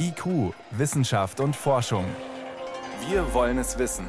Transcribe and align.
IQ, 0.00 0.54
Wissenschaft 0.70 1.40
und 1.40 1.54
Forschung. 1.54 2.04
Wir 3.08 3.34
wollen 3.34 3.58
es 3.58 3.78
wissen. 3.78 4.06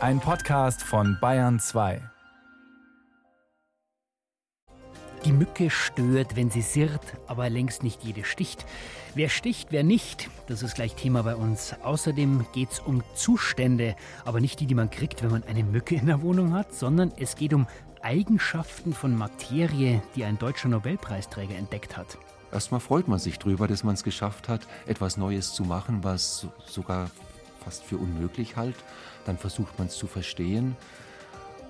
Ein 0.00 0.20
Podcast 0.20 0.82
von 0.82 1.18
Bayern 1.20 1.58
2. 1.58 2.00
Die 5.24 5.32
Mücke 5.32 5.70
stört, 5.70 6.36
wenn 6.36 6.50
sie 6.50 6.62
sirrt, 6.62 7.14
aber 7.26 7.50
längst 7.50 7.82
nicht 7.82 8.04
jede 8.04 8.24
sticht. 8.24 8.66
Wer 9.14 9.28
sticht, 9.28 9.72
wer 9.72 9.82
nicht, 9.82 10.30
das 10.46 10.62
ist 10.62 10.76
gleich 10.76 10.94
Thema 10.94 11.24
bei 11.24 11.34
uns. 11.34 11.74
Außerdem 11.82 12.46
geht 12.52 12.70
es 12.70 12.78
um 12.78 13.02
Zustände, 13.14 13.96
aber 14.24 14.40
nicht 14.40 14.60
die, 14.60 14.66
die 14.66 14.76
man 14.76 14.90
kriegt, 14.90 15.22
wenn 15.24 15.32
man 15.32 15.42
eine 15.42 15.64
Mücke 15.64 15.96
in 15.96 16.06
der 16.06 16.22
Wohnung 16.22 16.52
hat, 16.52 16.72
sondern 16.72 17.12
es 17.18 17.34
geht 17.34 17.52
um 17.52 17.66
Eigenschaften 18.00 18.94
von 18.94 19.16
Materie, 19.16 20.02
die 20.14 20.24
ein 20.24 20.38
deutscher 20.38 20.68
Nobelpreisträger 20.68 21.56
entdeckt 21.56 21.96
hat. 21.96 22.16
Erstmal 22.52 22.80
freut 22.80 23.08
man 23.08 23.18
sich 23.18 23.38
drüber, 23.38 23.68
dass 23.68 23.84
man 23.84 23.94
es 23.94 24.02
geschafft 24.02 24.48
hat, 24.48 24.62
etwas 24.86 25.16
Neues 25.16 25.52
zu 25.52 25.64
machen, 25.64 26.02
was 26.02 26.46
sogar 26.66 27.10
fast 27.62 27.84
für 27.84 27.98
unmöglich 27.98 28.56
halt. 28.56 28.76
Dann 29.26 29.36
versucht 29.36 29.78
man 29.78 29.88
es 29.88 29.96
zu 29.96 30.06
verstehen. 30.06 30.76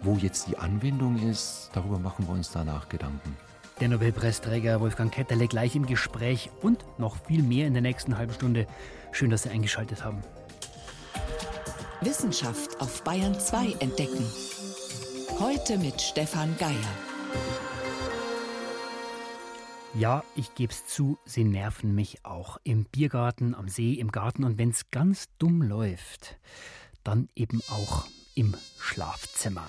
Wo 0.02 0.14
jetzt 0.14 0.46
die 0.46 0.58
Anwendung 0.58 1.18
ist, 1.28 1.70
darüber 1.72 1.98
machen 1.98 2.28
wir 2.28 2.34
uns 2.34 2.52
danach 2.52 2.88
Gedanken. 2.88 3.36
Der 3.80 3.88
Nobelpreisträger 3.88 4.80
Wolfgang 4.80 5.12
Ketterle 5.12 5.48
gleich 5.48 5.74
im 5.74 5.86
Gespräch 5.86 6.50
und 6.62 6.84
noch 6.98 7.16
viel 7.26 7.42
mehr 7.42 7.66
in 7.66 7.72
der 7.72 7.82
nächsten 7.82 8.16
halben 8.16 8.32
Stunde. 8.32 8.66
Schön, 9.10 9.30
dass 9.30 9.44
Sie 9.44 9.50
eingeschaltet 9.50 10.04
haben. 10.04 10.22
Wissenschaft 12.00 12.80
auf 12.80 13.02
Bayern 13.02 13.38
2 13.38 13.76
entdecken. 13.80 14.24
Heute 15.40 15.78
mit 15.78 16.00
Stefan 16.00 16.56
Geier. 16.58 16.74
Ja, 19.98 20.22
ich 20.36 20.54
geb's 20.54 20.86
zu, 20.86 21.18
sie 21.24 21.42
nerven 21.42 21.92
mich 21.92 22.24
auch. 22.24 22.58
Im 22.62 22.84
Biergarten, 22.84 23.56
am 23.56 23.68
See, 23.68 23.94
im 23.94 24.12
Garten 24.12 24.44
und 24.44 24.56
wenn's 24.56 24.92
ganz 24.92 25.28
dumm 25.38 25.60
läuft, 25.60 26.36
dann 27.02 27.28
eben 27.34 27.60
auch 27.68 28.06
im 28.36 28.54
Schlafzimmer. 28.78 29.66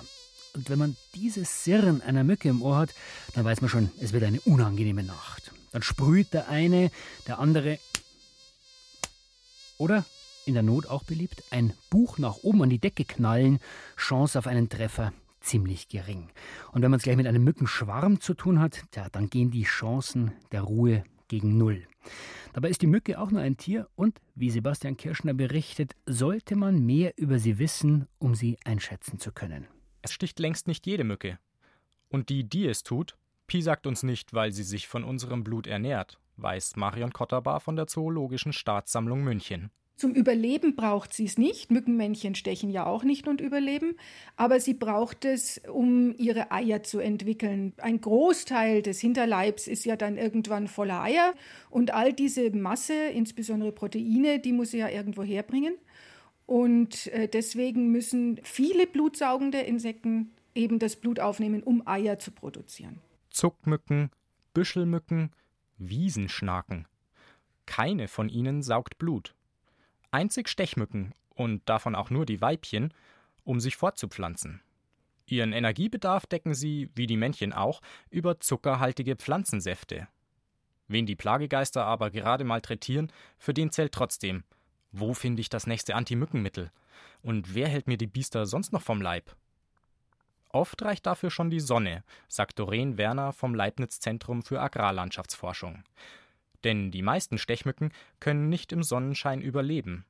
Und 0.54 0.70
wenn 0.70 0.78
man 0.78 0.96
dieses 1.16 1.64
Sirren 1.64 2.00
einer 2.00 2.22
Mücke 2.22 2.48
im 2.48 2.62
Ohr 2.62 2.76
hat, 2.76 2.94
dann 3.34 3.44
weiß 3.44 3.60
man 3.60 3.70
schon, 3.70 3.90
es 4.00 4.12
wird 4.12 4.22
eine 4.22 4.40
unangenehme 4.42 5.02
Nacht. 5.02 5.50
Dann 5.72 5.82
sprüht 5.82 6.32
der 6.32 6.48
eine, 6.48 6.92
der 7.26 7.40
andere. 7.40 7.80
Oder, 9.78 10.04
in 10.46 10.54
der 10.54 10.62
Not 10.62 10.86
auch 10.86 11.02
beliebt, 11.02 11.42
ein 11.50 11.72
Buch 11.90 12.18
nach 12.18 12.36
oben 12.42 12.62
an 12.62 12.70
die 12.70 12.78
Decke 12.78 13.04
knallen, 13.04 13.58
Chance 13.96 14.38
auf 14.38 14.46
einen 14.46 14.68
Treffer 14.68 15.12
ziemlich 15.40 15.88
gering. 15.88 16.30
Und 16.72 16.82
wenn 16.82 16.90
man 16.90 16.98
es 16.98 17.04
gleich 17.04 17.16
mit 17.16 17.26
einem 17.26 17.44
Mückenschwarm 17.44 18.20
zu 18.20 18.34
tun 18.34 18.60
hat, 18.60 18.84
tja, 18.90 19.08
dann 19.10 19.30
gehen 19.30 19.50
die 19.50 19.64
Chancen 19.64 20.32
der 20.52 20.62
Ruhe 20.62 21.04
gegen 21.28 21.56
Null. 21.56 21.86
Dabei 22.52 22.68
ist 22.68 22.82
die 22.82 22.86
Mücke 22.86 23.18
auch 23.20 23.30
nur 23.30 23.40
ein 23.40 23.56
Tier 23.56 23.88
und, 23.94 24.20
wie 24.34 24.50
Sebastian 24.50 24.96
Kirschner 24.96 25.34
berichtet, 25.34 25.94
sollte 26.06 26.56
man 26.56 26.84
mehr 26.84 27.12
über 27.16 27.38
sie 27.38 27.58
wissen, 27.58 28.06
um 28.18 28.34
sie 28.34 28.58
einschätzen 28.64 29.18
zu 29.18 29.32
können. 29.32 29.66
Es 30.02 30.12
sticht 30.12 30.38
längst 30.38 30.66
nicht 30.66 30.86
jede 30.86 31.04
Mücke. 31.04 31.38
Und 32.08 32.28
die, 32.28 32.44
die 32.48 32.66
es 32.66 32.82
tut, 32.82 33.16
piesackt 33.46 33.86
uns 33.86 34.02
nicht, 34.02 34.32
weil 34.34 34.52
sie 34.52 34.64
sich 34.64 34.88
von 34.88 35.04
unserem 35.04 35.44
Blut 35.44 35.66
ernährt, 35.66 36.18
weiß 36.36 36.76
Marion 36.76 37.12
Kotterbar 37.12 37.60
von 37.60 37.76
der 37.76 37.86
Zoologischen 37.86 38.52
Staatssammlung 38.52 39.22
München. 39.22 39.70
Zum 40.00 40.14
Überleben 40.14 40.76
braucht 40.76 41.12
sie 41.12 41.26
es 41.26 41.36
nicht. 41.36 41.70
Mückenmännchen 41.70 42.34
stechen 42.34 42.70
ja 42.70 42.86
auch 42.86 43.04
nicht 43.04 43.28
und 43.28 43.42
überleben. 43.42 43.98
Aber 44.34 44.58
sie 44.58 44.72
braucht 44.72 45.26
es, 45.26 45.60
um 45.70 46.14
ihre 46.16 46.50
Eier 46.52 46.82
zu 46.82 47.00
entwickeln. 47.00 47.74
Ein 47.76 48.00
Großteil 48.00 48.80
des 48.80 48.98
Hinterleibs 48.98 49.66
ist 49.66 49.84
ja 49.84 49.96
dann 49.96 50.16
irgendwann 50.16 50.68
voller 50.68 51.02
Eier. 51.02 51.34
Und 51.68 51.92
all 51.92 52.14
diese 52.14 52.50
Masse, 52.50 52.94
insbesondere 52.94 53.72
Proteine, 53.72 54.38
die 54.38 54.54
muss 54.54 54.70
sie 54.70 54.78
ja 54.78 54.88
irgendwo 54.88 55.22
herbringen. 55.22 55.74
Und 56.46 57.08
äh, 57.08 57.28
deswegen 57.28 57.92
müssen 57.92 58.40
viele 58.42 58.86
blutsaugende 58.86 59.58
Insekten 59.58 60.30
eben 60.54 60.78
das 60.78 60.96
Blut 60.96 61.20
aufnehmen, 61.20 61.62
um 61.62 61.86
Eier 61.86 62.18
zu 62.18 62.30
produzieren. 62.30 63.00
Zuckmücken, 63.28 64.08
Büschelmücken, 64.54 65.32
Wiesenschnaken. 65.76 66.88
Keine 67.66 68.08
von 68.08 68.30
ihnen 68.30 68.62
saugt 68.62 68.96
Blut 68.96 69.34
einzig 70.10 70.48
Stechmücken 70.48 71.14
und 71.34 71.68
davon 71.68 71.94
auch 71.94 72.10
nur 72.10 72.26
die 72.26 72.40
Weibchen, 72.40 72.92
um 73.44 73.60
sich 73.60 73.76
fortzupflanzen. 73.76 74.62
Ihren 75.26 75.52
Energiebedarf 75.52 76.26
decken 76.26 76.54
sie, 76.54 76.90
wie 76.94 77.06
die 77.06 77.16
Männchen 77.16 77.52
auch, 77.52 77.80
über 78.10 78.40
zuckerhaltige 78.40 79.16
Pflanzensäfte. 79.16 80.08
Wen 80.88 81.06
die 81.06 81.16
Plagegeister 81.16 81.84
aber 81.84 82.10
gerade 82.10 82.44
malträtieren, 82.44 83.12
für 83.38 83.54
den 83.54 83.70
zählt 83.70 83.92
trotzdem, 83.92 84.42
wo 84.92 85.14
finde 85.14 85.40
ich 85.40 85.48
das 85.48 85.68
nächste 85.68 85.94
Anti-Mückenmittel? 85.94 86.72
Und 87.22 87.54
wer 87.54 87.68
hält 87.68 87.86
mir 87.86 87.96
die 87.96 88.08
Biester 88.08 88.44
sonst 88.46 88.72
noch 88.72 88.82
vom 88.82 89.00
Leib? 89.00 89.36
Oft 90.48 90.82
reicht 90.82 91.06
dafür 91.06 91.30
schon 91.30 91.48
die 91.48 91.60
Sonne, 91.60 92.02
sagt 92.26 92.58
Doreen 92.58 92.98
Werner 92.98 93.32
vom 93.32 93.54
Leibniz 93.54 94.00
Zentrum 94.00 94.42
für 94.42 94.60
Agrarlandschaftsforschung. 94.60 95.84
Denn 96.64 96.90
die 96.90 97.02
meisten 97.02 97.38
Stechmücken 97.38 97.92
können 98.18 98.48
nicht 98.48 98.72
im 98.72 98.82
Sonnenschein 98.82 99.40
überleben. 99.40 100.04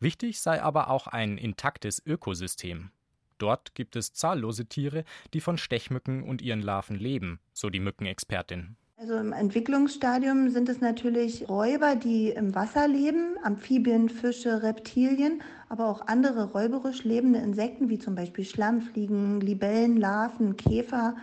Wichtig 0.00 0.40
sei 0.40 0.62
aber 0.62 0.90
auch 0.90 1.06
ein 1.06 1.38
intaktes 1.38 2.02
Ökosystem. 2.04 2.90
Dort 3.38 3.74
gibt 3.74 3.96
es 3.96 4.12
zahllose 4.12 4.66
Tiere, 4.66 5.04
die 5.34 5.40
von 5.40 5.58
Stechmücken 5.58 6.22
und 6.22 6.42
ihren 6.42 6.62
Larven 6.62 6.96
leben, 6.96 7.40
so 7.52 7.70
die 7.70 7.80
Mückenexpertin. 7.80 8.76
Also 9.02 9.16
im 9.16 9.32
Entwicklungsstadium 9.32 10.50
sind 10.50 10.68
es 10.68 10.80
natürlich 10.80 11.48
Räuber, 11.48 11.96
die 11.96 12.28
im 12.28 12.54
Wasser 12.54 12.86
leben, 12.86 13.36
Amphibien, 13.42 14.08
Fische, 14.08 14.62
Reptilien, 14.62 15.42
aber 15.68 15.86
auch 15.88 16.06
andere 16.06 16.52
räuberisch 16.52 17.02
lebende 17.02 17.40
Insekten 17.40 17.88
wie 17.88 17.98
zum 17.98 18.14
Beispiel 18.14 18.44
Schlammfliegen, 18.44 19.40
Libellen, 19.40 19.96
Larven, 19.96 20.56
Käfer, 20.56 21.16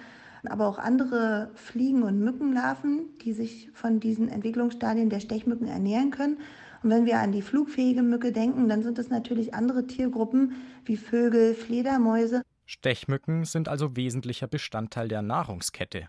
aber 0.47 0.67
auch 0.67 0.79
andere 0.79 1.51
Fliegen- 1.55 2.03
und 2.03 2.19
Mückenlarven, 2.19 3.17
die 3.21 3.33
sich 3.33 3.69
von 3.73 3.99
diesen 3.99 4.29
Entwicklungsstadien 4.29 5.09
der 5.09 5.19
Stechmücken 5.19 5.67
ernähren 5.67 6.11
können. 6.11 6.37
Und 6.81 6.91
wenn 6.91 7.05
wir 7.05 7.19
an 7.19 7.31
die 7.31 7.41
flugfähige 7.41 8.03
Mücke 8.03 8.31
denken, 8.31 8.69
dann 8.69 8.83
sind 8.83 8.97
es 8.99 9.09
natürlich 9.09 9.53
andere 9.53 9.85
Tiergruppen 9.85 10.53
wie 10.85 10.95
Vögel, 10.95 11.53
Fledermäuse. 11.53 12.41
Stechmücken 12.65 13.45
sind 13.45 13.67
also 13.67 13.95
wesentlicher 13.95 14.47
Bestandteil 14.47 15.07
der 15.07 15.21
Nahrungskette. 15.21 16.07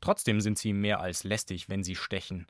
Trotzdem 0.00 0.40
sind 0.40 0.58
sie 0.58 0.72
mehr 0.72 1.00
als 1.00 1.24
lästig, 1.24 1.68
wenn 1.68 1.82
sie 1.82 1.96
stechen. 1.96 2.46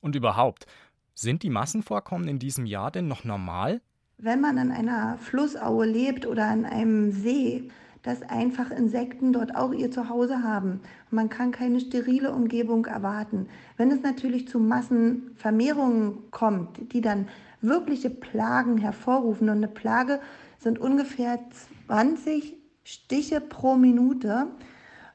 Und 0.00 0.16
überhaupt, 0.16 0.66
sind 1.14 1.42
die 1.42 1.50
Massenvorkommen 1.50 2.28
in 2.28 2.38
diesem 2.38 2.66
Jahr 2.66 2.90
denn 2.90 3.06
noch 3.06 3.24
normal? 3.24 3.80
Wenn 4.18 4.40
man 4.40 4.58
an 4.58 4.70
einer 4.70 5.16
Flussaue 5.18 5.86
lebt 5.86 6.26
oder 6.26 6.46
an 6.46 6.64
einem 6.64 7.12
See, 7.12 7.70
dass 8.02 8.22
einfach 8.22 8.70
Insekten 8.70 9.32
dort 9.32 9.54
auch 9.54 9.72
ihr 9.72 9.90
Zuhause 9.90 10.42
haben. 10.42 10.80
Man 11.10 11.28
kann 11.28 11.52
keine 11.52 11.80
sterile 11.80 12.32
Umgebung 12.32 12.86
erwarten. 12.86 13.46
Wenn 13.76 13.90
es 13.90 14.02
natürlich 14.02 14.48
zu 14.48 14.58
Massenvermehrungen 14.58 16.30
kommt, 16.30 16.92
die 16.92 17.00
dann 17.00 17.28
wirkliche 17.60 18.10
Plagen 18.10 18.78
hervorrufen, 18.78 19.48
und 19.48 19.58
eine 19.58 19.68
Plage 19.68 20.20
sind 20.58 20.80
ungefähr 20.80 21.38
20 21.86 22.56
Stiche 22.84 23.40
pro 23.40 23.76
Minute, 23.76 24.48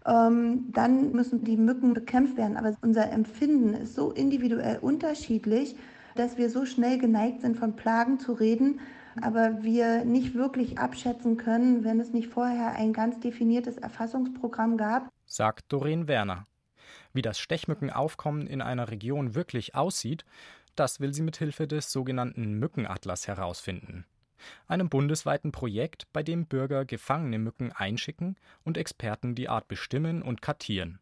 ähm, 0.06 0.72
dann 0.72 1.12
müssen 1.12 1.44
die 1.44 1.58
Mücken 1.58 1.94
bekämpft 1.94 2.38
werden. 2.38 2.56
Aber 2.56 2.74
unser 2.81 3.12
Empfinden 3.12 3.74
ist 3.74 3.96
so 3.96 4.12
individuell 4.12 4.80
unterschiedlich, 4.80 5.75
dass 6.16 6.38
wir 6.38 6.50
so 6.50 6.66
schnell 6.66 6.98
geneigt 6.98 7.42
sind, 7.42 7.58
von 7.58 7.75
Plagen 7.75 8.18
zu 8.19 8.31
reden, 8.31 8.80
aber 9.23 9.63
wir 9.63 10.05
nicht 10.05 10.33
wirklich 10.33 10.78
abschätzen 10.78 11.38
können, 11.38 11.83
wenn 11.83 12.00
es 12.00 12.13
nicht 12.13 12.29
vorher 12.29 12.73
ein 12.73 12.94
ganz 12.94 13.19
definiertes 13.19 13.78
Erfassungsprogramm 13.78 14.78
gab. 14.78 15.09
Sagt 15.25 15.66
Doreen 15.72 16.07
Werner. 16.07 16.47
Wie 17.13 17.22
das 17.22 17.39
Stechmückenaufkommen 17.39 18.47
in 18.47 18.61
einer 18.61 18.89
Region 18.91 19.35
wirklich 19.35 19.75
aussieht, 19.75 20.25
das 20.75 21.00
will 21.00 21.13
sie 21.13 21.23
mit 21.23 21.38
Hilfe 21.38 21.68
des 21.68 21.92
sogenannten 21.92 22.59
Mückenatlas 22.59 23.27
herausfinden. 23.27 24.06
Einem 24.68 24.89
bundesweiten 24.89 25.51
Projekt, 25.51 26.07
bei 26.13 26.21
dem 26.21 26.45
Bürger 26.45 26.86
gefangene 26.86 27.39
Mücken 27.39 27.71
einschicken 27.71 28.36
und 28.63 28.77
Experten 28.77 29.33
die 29.33 29.50
Art 29.50 29.68
bestimmen 29.68 30.21
und 30.21 30.42
kartieren. 30.42 31.00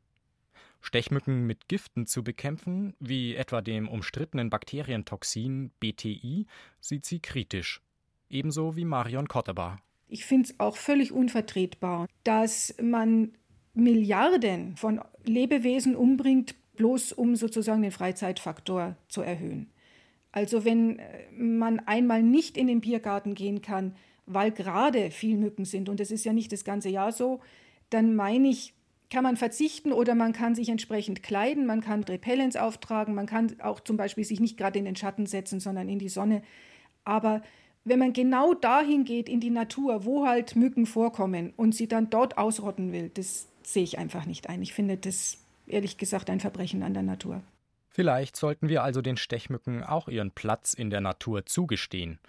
Stechmücken 0.79 1.45
mit 1.45 1.67
Giften 1.67 2.05
zu 2.05 2.23
bekämpfen, 2.23 2.95
wie 2.99 3.35
etwa 3.35 3.61
dem 3.61 3.89
umstrittenen 3.89 4.49
Bakterientoxin 4.49 5.71
BTI, 5.79 6.45
sieht 6.79 7.05
sie 7.05 7.19
kritisch 7.19 7.81
ebenso 8.29 8.75
wie 8.75 8.85
Marion 8.85 9.27
Kottebar. 9.27 9.79
Ich 10.07 10.25
finde 10.25 10.49
es 10.49 10.59
auch 10.59 10.77
völlig 10.77 11.11
unvertretbar, 11.11 12.07
dass 12.23 12.75
man 12.81 13.31
Milliarden 13.73 14.77
von 14.77 15.01
Lebewesen 15.25 15.95
umbringt, 15.95 16.55
bloß 16.75 17.11
um 17.13 17.35
sozusagen 17.35 17.81
den 17.81 17.91
Freizeitfaktor 17.91 18.95
zu 19.07 19.21
erhöhen. 19.21 19.69
Also 20.31 20.65
wenn 20.65 20.99
äh, 20.99 21.31
man 21.31 21.79
einmal 21.79 22.21
nicht 22.21 22.57
in 22.57 22.67
den 22.67 22.81
Biergarten 22.81 23.35
gehen 23.35 23.61
kann, 23.61 23.95
weil 24.25 24.51
gerade 24.51 25.11
viel 25.11 25.37
Mücken 25.37 25.65
sind, 25.65 25.89
und 25.89 25.99
das 25.99 26.11
ist 26.11 26.25
ja 26.25 26.33
nicht 26.33 26.51
das 26.51 26.63
ganze 26.63 26.89
Jahr 26.89 27.11
so, 27.11 27.39
dann 27.89 28.15
meine 28.15 28.49
ich, 28.49 28.73
kann 29.09 29.23
man 29.23 29.37
verzichten 29.37 29.93
oder 29.93 30.15
man 30.15 30.33
kann 30.33 30.55
sich 30.55 30.67
entsprechend 30.69 31.21
kleiden, 31.21 31.65
man 31.65 31.79
kann 31.79 32.03
Repellents 32.03 32.55
auftragen, 32.55 33.13
man 33.13 33.27
kann 33.27 33.55
auch 33.61 33.79
zum 33.79 33.97
Beispiel 33.97 34.23
sich 34.23 34.39
nicht 34.39 34.57
gerade 34.57 34.79
in 34.79 34.85
den 34.85 34.95
Schatten 34.95 35.25
setzen, 35.25 35.59
sondern 35.59 35.87
in 35.87 35.99
die 35.99 36.09
Sonne. 36.09 36.41
Aber 37.03 37.41
wenn 37.85 37.99
man 37.99 38.13
genau 38.13 38.53
dahin 38.55 39.05
geht 39.05 39.29
in 39.29 39.39
die 39.39 39.51
Natur, 39.51 40.05
wo 40.05 40.25
halt 40.25 40.55
Mücken 40.55 40.87
vorkommen 40.87 41.53
und 41.55 41.73
sie 41.75 41.87
dann 41.87 42.09
dort 42.09 42.37
ausrotten 42.37 42.91
will, 42.91 43.09
das 43.13 43.47
sehe 43.63 43.83
ich 43.83 43.97
einfach 43.99 44.25
nicht 44.25 44.49
ein. 44.49 44.61
Ich 44.61 44.73
finde 44.73 44.97
das 44.97 45.37
ehrlich 45.67 45.97
gesagt 45.97 46.29
ein 46.29 46.39
Verbrechen 46.39 46.83
an 46.83 46.93
der 46.93 47.03
Natur. 47.03 47.41
Vielleicht 47.89 48.35
sollten 48.35 48.67
wir 48.67 48.83
also 48.83 49.01
den 49.01 49.17
Stechmücken 49.17 49.83
auch 49.83 50.09
ihren 50.09 50.31
Platz 50.31 50.73
in 50.73 50.89
der 50.89 50.99
Natur 50.99 51.45
zugestehen. 51.45 52.19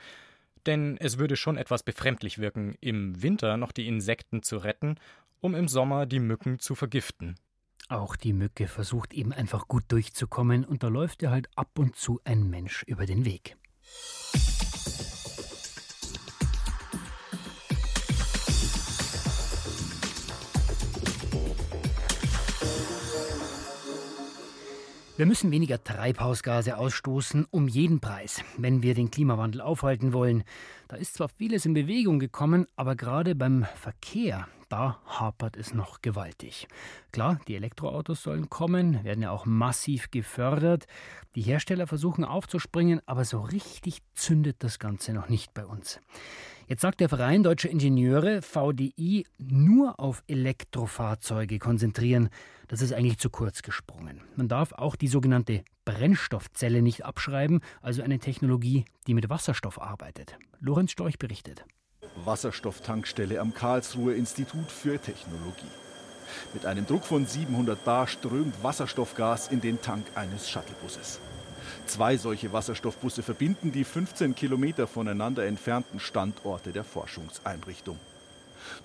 Denn 0.67 0.97
es 0.99 1.19
würde 1.19 1.37
schon 1.37 1.57
etwas 1.57 1.83
befremdlich 1.83 2.39
wirken, 2.39 2.77
im 2.81 3.23
Winter 3.23 3.57
noch 3.57 3.73
die 3.73 3.89
Insekten 3.89 4.43
zu 4.43 4.59
retten, 4.59 4.97
um 5.41 5.55
im 5.55 5.69
Sommer 5.69 6.07
die 6.07 6.21
Mücken 6.21 6.59
zu 6.59 6.75
vergiften. 6.75 7.37
Auch 7.89 8.17
die 8.17 8.33
Mücke 8.33 8.69
versucht 8.69 9.15
eben 9.15 9.33
einfach 9.33 9.69
gut 9.69 9.85
durchzukommen 9.89 10.65
und 10.65 10.83
da 10.83 10.89
läuft 10.89 11.23
ihr 11.23 11.31
halt 11.31 11.49
ab 11.57 11.79
und 11.79 11.97
zu 11.97 12.21
ein 12.25 12.51
Mensch 12.51 12.83
über 12.87 13.07
den 13.07 13.25
Weg. 13.25 13.57
Wir 25.17 25.25
müssen 25.25 25.51
weniger 25.51 25.83
Treibhausgase 25.83 26.77
ausstoßen, 26.77 27.47
um 27.51 27.69
jeden 27.69 28.01
Preis, 28.01 28.43
wenn 28.59 28.83
wir 28.83 28.93
den 28.93 29.11
Klimawandel 29.11 29.63
aufhalten 29.63 30.13
wollen. 30.13 30.45
Da 30.89 30.97
ist 30.97 31.15
zwar 31.15 31.31
vieles 31.31 31.65
in 31.65 31.73
Bewegung 31.73 32.19
gekommen, 32.19 32.67
aber 32.77 32.97
gerade 32.97 33.35
beim 33.35 33.65
Verkehr, 33.77 34.47
da 34.69 35.01
hapert 35.07 35.57
es 35.57 35.73
noch 35.73 36.03
gewaltig. 36.03 36.69
Klar, 37.13 37.41
die 37.49 37.55
Elektroautos 37.55 38.23
sollen 38.23 38.51
kommen, 38.51 39.03
werden 39.05 39.23
ja 39.23 39.31
auch 39.31 39.47
massiv 39.47 40.11
gefördert. 40.11 40.87
Die 41.35 41.41
Hersteller 41.41 41.87
versuchen 41.87 42.23
aufzuspringen, 42.23 43.01
aber 43.07 43.25
so 43.25 43.41
richtig 43.41 44.01
zündet 44.13 44.57
das 44.59 44.79
Ganze 44.79 45.15
noch 45.15 45.31
nicht 45.31 45.55
bei 45.55 45.65
uns. 45.65 45.99
Jetzt 46.69 46.83
sagt 46.83 46.99
der 46.99 47.09
Verein 47.09 47.45
Deutscher 47.45 47.71
Ingenieure 47.71 48.43
VDI 48.43 49.25
nur 49.39 50.01
auf 50.01 50.25
Elektrofahrzeuge 50.27 51.61
konzentrieren. 51.61 52.29
Das 52.67 52.83
ist 52.83 52.93
eigentlich 52.93 53.19
zu 53.19 53.31
kurz 53.31 53.63
gesprungen. 53.63 54.21
Man 54.35 54.49
darf 54.49 54.73
auch 54.73 54.97
die 54.97 55.07
sogenannte 55.07 55.63
Brennstoffzelle 55.85 56.83
nicht 56.83 57.05
abschreiben, 57.05 57.61
also 57.83 58.03
eine 58.03 58.19
Technologie, 58.19 58.85
die 59.07 59.15
mit 59.15 59.31
Wasserstoff 59.31 59.81
arbeitet. 59.81 60.37
Lorenz 60.59 60.91
Storch 60.91 61.21
berichtet. 61.21 61.65
Wasserstofftankstelle 62.25 63.41
am 63.41 63.55
Karlsruher 63.55 64.17
Institut 64.17 64.73
für 64.73 64.99
Technologie. 64.99 65.71
Mit 66.53 66.67
einem 66.67 66.85
Druck 66.85 67.05
von 67.05 67.27
700 67.27 67.85
Bar 67.85 68.09
strömt 68.09 68.61
Wasserstoffgas 68.65 69.49
in 69.49 69.61
den 69.61 69.81
Tank 69.81 70.05
eines 70.17 70.51
Shuttlebusses. 70.51 71.21
Zwei 71.87 72.17
solche 72.17 72.53
Wasserstoffbusse 72.53 73.23
verbinden 73.23 73.71
die 73.71 73.85
15 73.85 74.35
Kilometer 74.35 74.87
voneinander 74.87 75.47
entfernten 75.47 76.01
Standorte 76.01 76.73
der 76.73 76.83
Forschungseinrichtung. 76.83 77.99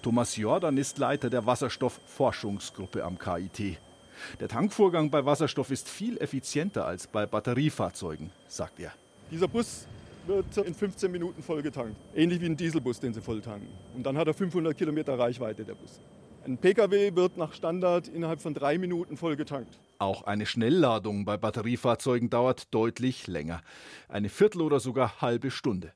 Thomas 0.03 0.37
Jordan 0.37 0.77
ist 0.77 0.99
Leiter 0.99 1.29
der 1.29 1.45
Wasserstoffforschungsgruppe 1.45 3.03
am 3.03 3.17
KIT. 3.17 3.77
Der 4.39 4.47
Tankvorgang 4.47 5.09
bei 5.09 5.25
Wasserstoff 5.25 5.71
ist 5.71 5.89
viel 5.89 6.17
effizienter 6.19 6.85
als 6.85 7.07
bei 7.07 7.25
Batteriefahrzeugen, 7.25 8.29
sagt 8.47 8.79
er. 8.79 8.91
Dieser 9.31 9.47
Bus 9.47 9.87
wird 10.27 10.57
in 10.57 10.75
15 10.75 11.11
Minuten 11.11 11.41
voll 11.41 11.63
getankt. 11.63 11.95
Ähnlich 12.15 12.39
wie 12.39 12.45
ein 12.45 12.55
Dieselbus, 12.57 12.99
den 12.99 13.13
sie 13.13 13.21
voll 13.21 13.41
tanken. 13.41 13.67
Und 13.95 14.03
dann 14.03 14.15
hat 14.15 14.27
er 14.27 14.35
500 14.35 14.77
Kilometer 14.77 15.17
Reichweite, 15.17 15.63
der 15.63 15.73
Bus. 15.73 15.99
Ein 16.43 16.57
Pkw 16.57 17.15
wird 17.15 17.37
nach 17.37 17.53
Standard 17.53 18.07
innerhalb 18.07 18.41
von 18.41 18.55
drei 18.55 18.79
Minuten 18.79 19.15
voll 19.15 19.35
getankt. 19.35 19.77
Auch 19.99 20.23
eine 20.23 20.47
Schnellladung 20.47 21.23
bei 21.23 21.37
Batteriefahrzeugen 21.37 22.31
dauert 22.31 22.73
deutlich 22.73 23.27
länger. 23.27 23.61
Eine 24.09 24.29
Viertel 24.29 24.63
oder 24.63 24.79
sogar 24.79 25.21
halbe 25.21 25.51
Stunde. 25.51 25.93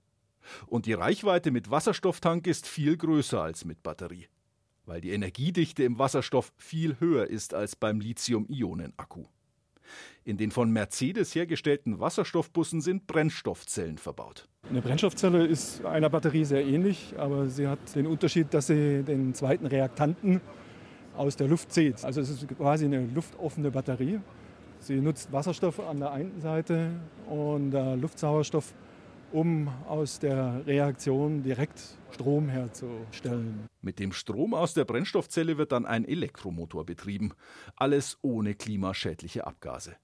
Und 0.68 0.86
die 0.86 0.94
Reichweite 0.94 1.50
mit 1.50 1.71
Wasserstofftank 1.71 2.45
ist 2.45 2.68
viel 2.68 2.95
größer 2.95 3.42
als 3.42 3.65
mit 3.65 3.81
Batterie, 3.81 4.27
weil 4.86 5.01
die 5.01 5.09
Energiedichte 5.12 5.83
im 5.83 5.97
Wasserstoff 5.97 6.53
viel 6.57 7.00
höher 7.00 7.25
ist 7.25 7.56
als 7.56 7.75
beim 7.75 8.00
Lithium-Ionen-Akku. 8.00 9.24
In 10.25 10.38
den 10.38 10.51
von 10.51 10.69
Mercedes 10.69 11.33
hergestellten 11.33 12.00
Wasserstoffbussen 12.00 12.81
sind 12.81 13.07
Brennstoffzellen 13.07 13.97
verbaut. 13.97 14.47
Eine 14.69 14.81
Brennstoffzelle 14.81 15.45
ist 15.45 15.85
einer 15.85 16.09
Batterie 16.09 16.44
sehr 16.44 16.65
ähnlich, 16.65 17.13
aber 17.17 17.47
sie 17.47 17.67
hat 17.67 17.95
den 17.95 18.07
Unterschied, 18.07 18.53
dass 18.53 18.67
sie 18.67 19.03
den 19.03 19.33
zweiten 19.35 19.67
Reaktanten 19.67 20.41
aus 21.15 21.35
der 21.35 21.47
Luft 21.47 21.71
zieht. 21.71 22.03
Also 22.03 22.21
es 22.21 22.29
ist 22.29 22.47
quasi 22.57 22.85
eine 22.85 23.06
luftoffene 23.06 23.69
Batterie. 23.69 24.19
Sie 24.79 25.00
nutzt 25.00 25.31
Wasserstoff 25.31 25.79
an 25.79 26.00
der 26.00 26.12
einen 26.12 26.41
Seite 26.41 26.91
und 27.29 27.73
äh, 27.73 27.95
Luftsauerstoff, 27.95 28.73
um 29.31 29.67
aus 29.88 30.19
der 30.19 30.65
Reaktion 30.65 31.44
direkt 31.44 31.81
Strom 32.11 32.50
herzustellen. 32.50 33.68
Mit 33.81 34.00
dem 34.00 34.13
Strom 34.13 34.53
aus 34.56 34.73
der 34.73 34.85
Brennstoffzelle 34.85 35.57
wird 35.57 35.73
dann 35.73 35.85
ein 35.85 36.06
Elektromotor 36.06 36.85
betrieben. 36.85 37.33
Alles 37.75 38.18
ohne 38.23 38.56
klimaschädliche 38.56 39.45
Abgase. 39.45 39.95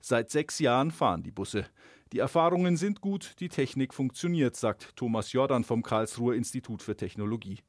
Seit 0.00 0.30
sechs 0.30 0.58
Jahren 0.60 0.90
fahren 0.90 1.22
die 1.22 1.30
Busse. 1.30 1.66
Die 2.12 2.18
Erfahrungen 2.18 2.76
sind 2.76 3.00
gut, 3.00 3.36
die 3.40 3.48
Technik 3.48 3.94
funktioniert, 3.94 4.54
sagt 4.54 4.94
Thomas 4.96 5.32
Jordan 5.32 5.64
vom 5.64 5.82
Karlsruher 5.82 6.34
Institut 6.34 6.82
für 6.82 6.94
Technologie 6.94 7.60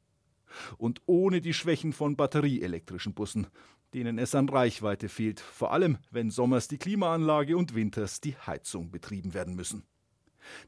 und 0.78 1.02
ohne 1.06 1.40
die 1.40 1.54
Schwächen 1.54 1.94
von 1.94 2.18
batterieelektrischen 2.18 3.14
Bussen, 3.14 3.48
denen 3.94 4.20
es 4.20 4.36
an 4.36 4.50
Reichweite 4.50 5.08
fehlt, 5.08 5.40
vor 5.40 5.72
allem 5.72 5.98
wenn 6.12 6.30
sommers 6.30 6.68
die 6.68 6.78
Klimaanlage 6.78 7.56
und 7.56 7.74
winters 7.74 8.20
die 8.20 8.36
Heizung 8.36 8.92
betrieben 8.92 9.34
werden 9.34 9.56
müssen. 9.56 9.84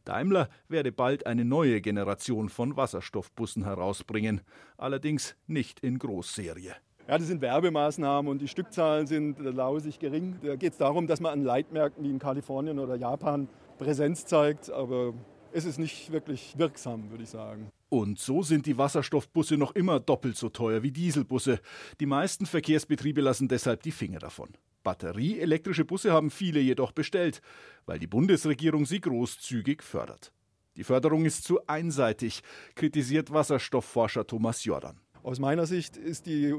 Daimler 0.05 0.47
werde 0.69 0.93
bald 0.93 1.25
eine 1.25 1.43
neue 1.43 1.81
Generation 1.81 2.47
von 2.47 2.77
Wasserstoffbussen 2.77 3.65
herausbringen, 3.65 4.39
allerdings 4.77 5.35
nicht 5.47 5.81
in 5.81 5.99
Großserie. 5.99 6.75
Ja, 7.07 7.17
das 7.17 7.27
sind 7.27 7.41
Werbemaßnahmen 7.41 8.31
und 8.31 8.41
die 8.41 8.47
Stückzahlen 8.47 9.05
sind 9.05 9.37
lausig 9.39 9.99
gering. 9.99 10.39
Da 10.41 10.55
geht 10.55 10.71
es 10.71 10.77
darum, 10.79 11.05
dass 11.05 11.19
man 11.19 11.33
an 11.33 11.43
Leitmärkten 11.43 12.03
wie 12.03 12.09
in 12.09 12.17
Kalifornien 12.17 12.79
oder 12.79 12.95
Japan 12.95 13.47
Präsenz 13.77 14.25
zeigt, 14.25 14.69
aber 14.69 15.13
es 15.51 15.65
ist 15.65 15.79
nicht 15.79 16.11
wirklich 16.11 16.57
wirksam, 16.57 17.09
würde 17.11 17.23
ich 17.23 17.29
sagen. 17.29 17.71
Und 17.89 18.19
so 18.19 18.43
sind 18.43 18.65
die 18.65 18.77
Wasserstoffbusse 18.77 19.57
noch 19.57 19.73
immer 19.73 19.99
doppelt 19.99 20.37
so 20.37 20.49
teuer 20.49 20.83
wie 20.83 20.91
Dieselbusse. 20.91 21.59
Die 21.99 22.05
meisten 22.05 22.45
Verkehrsbetriebe 22.45 23.21
lassen 23.21 23.47
deshalb 23.47 23.83
die 23.83 23.91
Finger 23.91 24.19
davon. 24.19 24.49
Batterieelektrische 24.83 25.85
Busse 25.85 26.11
haben 26.11 26.29
viele 26.29 26.59
jedoch 26.59 26.91
bestellt, 26.91 27.41
weil 27.85 27.99
die 27.99 28.07
Bundesregierung 28.07 28.85
sie 28.85 28.99
großzügig 28.99 29.81
fördert. 29.81 30.31
Die 30.75 30.83
Förderung 30.83 31.25
ist 31.25 31.45
zu 31.45 31.65
einseitig, 31.67 32.41
kritisiert 32.75 33.31
Wasserstoffforscher 33.31 34.27
Thomas 34.27 34.65
Jordan. 34.65 34.99
Aus 35.23 35.39
meiner 35.39 35.65
Sicht 35.65 35.95
ist 35.95 36.25
die 36.25 36.53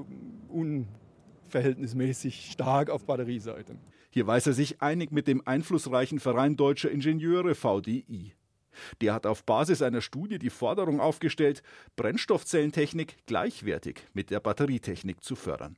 unverhältnismäßig 0.49 2.51
stark 2.51 2.89
auf 2.91 3.05
Batterieseite. 3.05 3.77
Hier 4.17 4.27
weiß 4.27 4.47
er 4.47 4.55
sich 4.55 4.81
einig 4.81 5.13
mit 5.13 5.29
dem 5.29 5.47
einflussreichen 5.47 6.21
Verein 6.21 6.57
Deutscher 6.57 6.91
Ingenieure 6.91 7.55
VDI. 7.55 8.33
Der 9.03 9.13
hat 9.13 9.27
auf 9.27 9.45
Basis 9.45 9.83
einer 9.83 10.01
Studie 10.01 10.39
die 10.39 10.49
Forderung 10.49 11.01
aufgestellt, 11.01 11.63
Brennstoffzellentechnik 11.97 13.19
gleichwertig 13.27 14.01
mit 14.15 14.31
der 14.31 14.41
Batterietechnik 14.41 15.23
zu 15.23 15.37
fördern. 15.37 15.77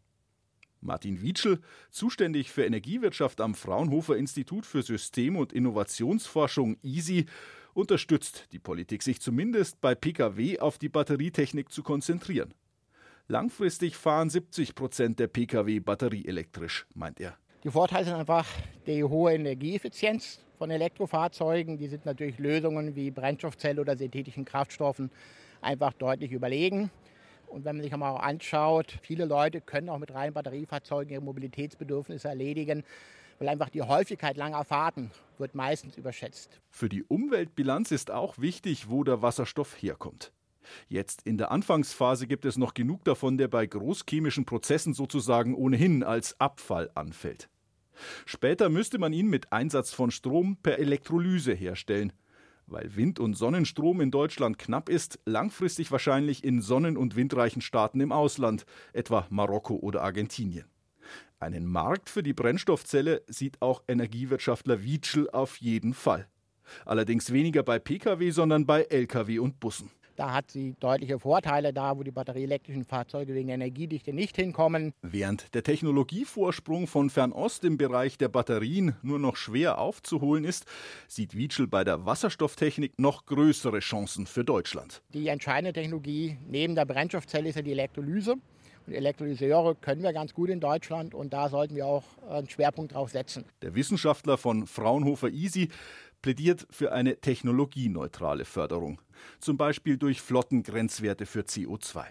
Martin 0.80 1.20
Wietschel, 1.20 1.58
zuständig 1.90 2.52
für 2.52 2.64
Energiewirtschaft 2.64 3.40
am 3.40 3.56
Fraunhofer 3.56 4.16
Institut 4.16 4.66
für 4.66 4.82
System- 4.82 5.34
und 5.34 5.52
Innovationsforschung 5.52 6.76
ISI, 6.80 7.26
unterstützt 7.74 8.52
die 8.52 8.60
Politik, 8.60 9.02
sich 9.02 9.20
zumindest 9.20 9.80
bei 9.80 9.96
Pkw 9.96 10.60
auf 10.60 10.78
die 10.78 10.88
Batterietechnik 10.88 11.72
zu 11.72 11.82
konzentrieren. 11.82 12.54
Langfristig 13.26 13.96
fahren 13.96 14.30
70 14.30 14.76
Prozent 14.76 15.18
der 15.18 15.26
Pkw 15.26 15.80
batterieelektrisch, 15.80 16.86
meint 16.94 17.18
er. 17.18 17.36
Die 17.64 17.70
Vorteile 17.72 18.04
sind 18.04 18.14
einfach 18.14 18.46
die 18.86 19.02
hohe 19.02 19.34
Energieeffizienz 19.34 20.38
von 20.58 20.70
Elektrofahrzeugen. 20.70 21.76
Die 21.76 21.88
sind 21.88 22.06
natürlich 22.06 22.38
Lösungen 22.38 22.94
wie 22.94 23.10
Brennstoffzelle 23.10 23.80
oder 23.80 23.96
synthetischen 23.96 24.44
Kraftstoffen 24.44 25.10
einfach 25.60 25.92
deutlich 25.92 26.30
überlegen. 26.30 26.92
Und 27.48 27.64
wenn 27.64 27.74
man 27.74 27.82
sich 27.82 27.92
einmal 27.92 28.14
auch 28.14 28.22
anschaut, 28.22 29.00
viele 29.02 29.24
Leute 29.24 29.60
können 29.60 29.88
auch 29.88 29.98
mit 29.98 30.14
reinen 30.14 30.34
Batteriefahrzeugen 30.34 31.12
ihre 31.12 31.22
Mobilitätsbedürfnisse 31.22 32.28
erledigen, 32.28 32.84
weil 33.40 33.48
einfach 33.48 33.70
die 33.70 33.82
Häufigkeit 33.82 34.36
langer 34.36 34.64
Fahrten 34.64 35.10
wird 35.38 35.56
meistens 35.56 35.96
überschätzt. 35.96 36.60
Für 36.70 36.88
die 36.88 37.02
Umweltbilanz 37.02 37.90
ist 37.90 38.12
auch 38.12 38.38
wichtig, 38.38 38.88
wo 38.88 39.02
der 39.02 39.20
Wasserstoff 39.20 39.74
herkommt. 39.82 40.30
Jetzt 40.88 41.22
in 41.22 41.38
der 41.38 41.50
Anfangsphase 41.50 42.26
gibt 42.26 42.44
es 42.44 42.56
noch 42.56 42.74
genug 42.74 43.04
davon, 43.04 43.38
der 43.38 43.48
bei 43.48 43.66
großchemischen 43.66 44.44
Prozessen 44.44 44.94
sozusagen 44.94 45.54
ohnehin 45.54 46.02
als 46.02 46.38
Abfall 46.40 46.90
anfällt. 46.94 47.48
Später 48.26 48.68
müsste 48.68 48.98
man 48.98 49.12
ihn 49.12 49.28
mit 49.28 49.52
Einsatz 49.52 49.92
von 49.92 50.10
Strom 50.10 50.56
per 50.62 50.78
Elektrolyse 50.78 51.52
herstellen. 51.52 52.12
weil 52.70 52.96
Wind- 52.96 53.18
und 53.18 53.34
Sonnenstrom 53.34 54.00
in 54.00 54.10
Deutschland 54.10 54.58
knapp 54.58 54.88
ist, 54.88 55.18
langfristig 55.24 55.90
wahrscheinlich 55.90 56.44
in 56.44 56.60
sonnen- 56.60 56.96
und 56.96 57.16
windreichen 57.16 57.62
Staaten 57.62 58.00
im 58.00 58.12
Ausland, 58.12 58.66
etwa 58.92 59.26
Marokko 59.30 59.76
oder 59.76 60.02
Argentinien. 60.02 60.66
Einen 61.40 61.66
Markt 61.66 62.10
für 62.10 62.22
die 62.22 62.34
Brennstoffzelle 62.34 63.22
sieht 63.28 63.62
auch 63.62 63.82
Energiewirtschaftler 63.88 64.82
Wietschel 64.82 65.30
auf 65.30 65.56
jeden 65.56 65.94
Fall. 65.94 66.28
Allerdings 66.84 67.32
weniger 67.32 67.62
bei 67.62 67.78
Pkw, 67.78 68.30
sondern 68.30 68.66
bei 68.66 68.82
Lkw 68.82 69.38
und 69.38 69.60
Bussen. 69.60 69.90
Da 70.18 70.34
hat 70.34 70.50
sie 70.50 70.74
deutliche 70.80 71.20
Vorteile 71.20 71.72
da, 71.72 71.96
wo 71.96 72.02
die 72.02 72.10
batterieelektrischen 72.10 72.84
Fahrzeuge 72.84 73.34
wegen 73.34 73.46
der 73.46 73.54
Energiedichte 73.54 74.12
nicht 74.12 74.34
hinkommen. 74.34 74.92
Während 75.00 75.54
der 75.54 75.62
Technologievorsprung 75.62 76.88
von 76.88 77.08
Fernost 77.08 77.64
im 77.64 77.78
Bereich 77.78 78.18
der 78.18 78.26
Batterien 78.26 78.96
nur 79.02 79.20
noch 79.20 79.36
schwer 79.36 79.78
aufzuholen 79.78 80.42
ist, 80.42 80.64
sieht 81.06 81.36
Wietschel 81.36 81.68
bei 81.68 81.84
der 81.84 82.04
Wasserstofftechnik 82.04 82.98
noch 82.98 83.26
größere 83.26 83.78
Chancen 83.78 84.26
für 84.26 84.44
Deutschland. 84.44 85.02
Die 85.14 85.28
entscheidende 85.28 85.72
Technologie 85.72 86.36
neben 86.48 86.74
der 86.74 86.84
Brennstoffzelle 86.84 87.50
ist 87.50 87.54
ja 87.54 87.62
die 87.62 87.70
Elektrolyse. 87.70 88.34
Und 88.88 88.94
Elektrolyseure 88.94 89.74
können 89.74 90.02
wir 90.02 90.14
ganz 90.14 90.32
gut 90.32 90.48
in 90.48 90.60
Deutschland 90.60 91.14
und 91.14 91.34
da 91.34 91.50
sollten 91.50 91.76
wir 91.76 91.84
auch 91.84 92.04
einen 92.28 92.48
Schwerpunkt 92.48 92.94
drauf 92.94 93.10
setzen. 93.10 93.44
Der 93.60 93.74
Wissenschaftler 93.74 94.38
von 94.38 94.66
Fraunhofer 94.66 95.28
Easy 95.28 95.68
plädiert 96.22 96.66
für 96.70 96.92
eine 96.92 97.20
technologieneutrale 97.20 98.44
Förderung, 98.44 99.00
zum 99.40 99.56
Beispiel 99.56 99.96
durch 99.96 100.20
Flottengrenzwerte 100.20 101.26
für 101.26 101.40
CO2. 101.40 102.06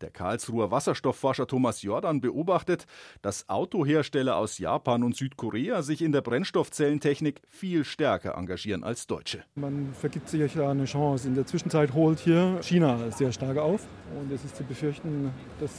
Der 0.00 0.10
Karlsruher 0.10 0.70
Wasserstoffforscher 0.70 1.46
Thomas 1.46 1.82
Jordan 1.82 2.22
beobachtet, 2.22 2.86
dass 3.20 3.48
Autohersteller 3.50 4.36
aus 4.36 4.58
Japan 4.58 5.02
und 5.02 5.14
Südkorea 5.14 5.82
sich 5.82 6.00
in 6.00 6.12
der 6.12 6.22
Brennstoffzellentechnik 6.22 7.42
viel 7.48 7.84
stärker 7.84 8.34
engagieren 8.34 8.82
als 8.82 9.06
Deutsche. 9.06 9.44
Man 9.56 9.92
vergibt 9.92 10.28
sich 10.28 10.54
ja 10.54 10.70
eine 10.70 10.86
Chance. 10.86 11.28
In 11.28 11.34
der 11.34 11.46
Zwischenzeit 11.46 11.92
holt 11.92 12.18
hier 12.18 12.58
China 12.62 13.10
sehr 13.10 13.32
stark 13.32 13.58
auf. 13.58 13.86
Und 14.18 14.32
es 14.32 14.42
ist 14.44 14.56
zu 14.56 14.64
befürchten, 14.64 15.32
dass 15.60 15.70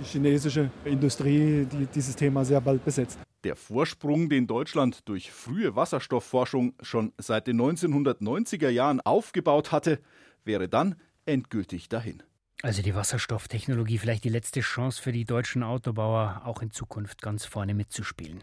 die 0.00 0.04
chinesische 0.04 0.70
Industrie 0.84 1.66
die 1.70 1.86
dieses 1.86 2.16
Thema 2.16 2.44
sehr 2.44 2.60
bald 2.60 2.84
besetzt. 2.84 3.18
Der 3.44 3.54
Vorsprung, 3.54 4.28
den 4.28 4.46
Deutschland 4.48 5.08
durch 5.08 5.30
frühe 5.30 5.76
Wasserstoffforschung 5.76 6.74
schon 6.82 7.12
seit 7.18 7.46
den 7.46 7.60
1990er 7.60 8.68
Jahren 8.68 9.00
aufgebaut 9.00 9.70
hatte, 9.70 10.00
wäre 10.44 10.68
dann 10.68 10.96
endgültig 11.24 11.88
dahin. 11.88 12.22
Also 12.62 12.82
die 12.82 12.96
Wasserstofftechnologie 12.96 13.98
vielleicht 13.98 14.24
die 14.24 14.28
letzte 14.30 14.60
Chance 14.60 15.00
für 15.00 15.12
die 15.12 15.24
deutschen 15.24 15.62
Autobauer, 15.62 16.42
auch 16.44 16.60
in 16.62 16.72
Zukunft 16.72 17.22
ganz 17.22 17.44
vorne 17.44 17.74
mitzuspielen. 17.74 18.42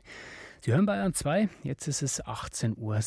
Sie 0.62 0.72
hören 0.72 0.86
Bayern 0.86 1.14
2, 1.14 1.50
jetzt 1.64 1.88
ist 1.88 2.02
es 2.02 2.24
18.16 2.24 2.78
Uhr. 2.78 3.02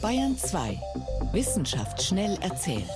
Bayern 0.00 0.38
2. 0.38 0.80
Wissenschaft 1.32 2.00
schnell 2.00 2.38
erzählt. 2.40 2.88